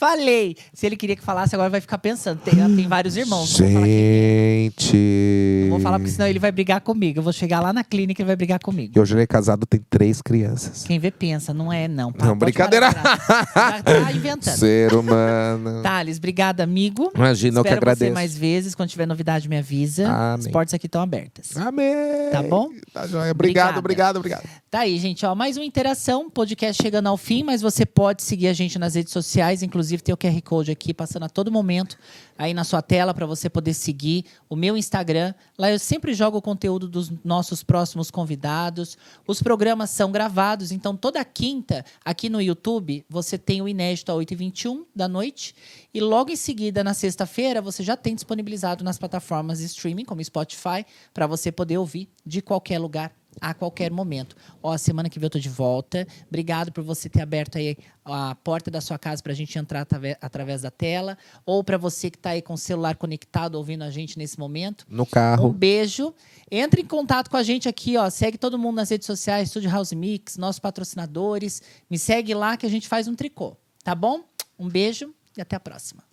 [0.00, 0.56] Falei.
[0.72, 2.40] Se ele queria que falasse, agora vai ficar pensando.
[2.40, 3.58] Tem, tem vários irmãos.
[3.60, 3.86] Não vou falar.
[3.86, 5.66] Gente.
[5.68, 7.18] Vou falar porque senão ele vai brigar comigo.
[7.18, 8.94] Eu vou chegar lá na clínica e ele vai brigar comigo.
[8.96, 10.84] E hoje ele é casado, tem três crianças.
[10.84, 12.14] Quem vê pensa, não é não.
[12.14, 12.90] Pa- Não, brincadeira.
[12.94, 14.54] parar tá inventando.
[14.56, 15.82] Ser humano.
[15.84, 17.12] Thales, obrigada, amigo.
[17.14, 18.14] Imagina, eu que Espero você agradeço.
[18.14, 18.74] mais vezes.
[18.74, 20.08] Quando tiver novidade, me avisa.
[20.08, 20.46] Amém.
[20.46, 21.54] As portas aqui estão abertas.
[21.58, 22.30] Amém.
[22.32, 22.70] Tá bom?
[22.90, 23.32] Tá joia.
[23.32, 24.16] Obrigado, Obrigada.
[24.16, 24.60] obrigado, obrigado.
[24.70, 25.26] Tá aí, gente.
[25.26, 28.94] Ó, mais uma interação, podcast chegando ao fim, mas você pode seguir a gente nas
[28.94, 31.98] redes sociais, inclusive tem o QR Code aqui passando a todo momento
[32.38, 35.34] aí na sua tela para você poder seguir o meu Instagram.
[35.58, 38.96] Lá eu sempre jogo o conteúdo dos nossos próximos convidados.
[39.26, 44.18] Os programas são gravados, então toda quinta aqui no YouTube você tem o inédito às
[44.18, 45.54] 8h21 da noite.
[45.92, 50.22] E logo em seguida, na sexta-feira, você já tem disponibilizado nas plataformas de streaming, como
[50.22, 54.34] Spotify, para você poder ouvir de qualquer lugar a qualquer momento.
[54.62, 56.06] Ó, semana que vem eu tô de volta.
[56.28, 59.86] Obrigado por você ter aberto aí a porta da sua casa para a gente entrar
[60.20, 61.16] através da tela.
[61.46, 64.84] Ou para você que está aí com o celular conectado ouvindo a gente nesse momento.
[64.88, 65.52] No Um carro.
[65.52, 66.14] beijo.
[66.50, 68.08] Entre em contato com a gente aqui, ó.
[68.10, 71.62] Segue todo mundo nas redes sociais, Estúdio House Mix, nossos patrocinadores.
[71.88, 74.22] Me segue lá que a gente faz um tricô, tá bom?
[74.58, 76.09] Um beijo e até a próxima.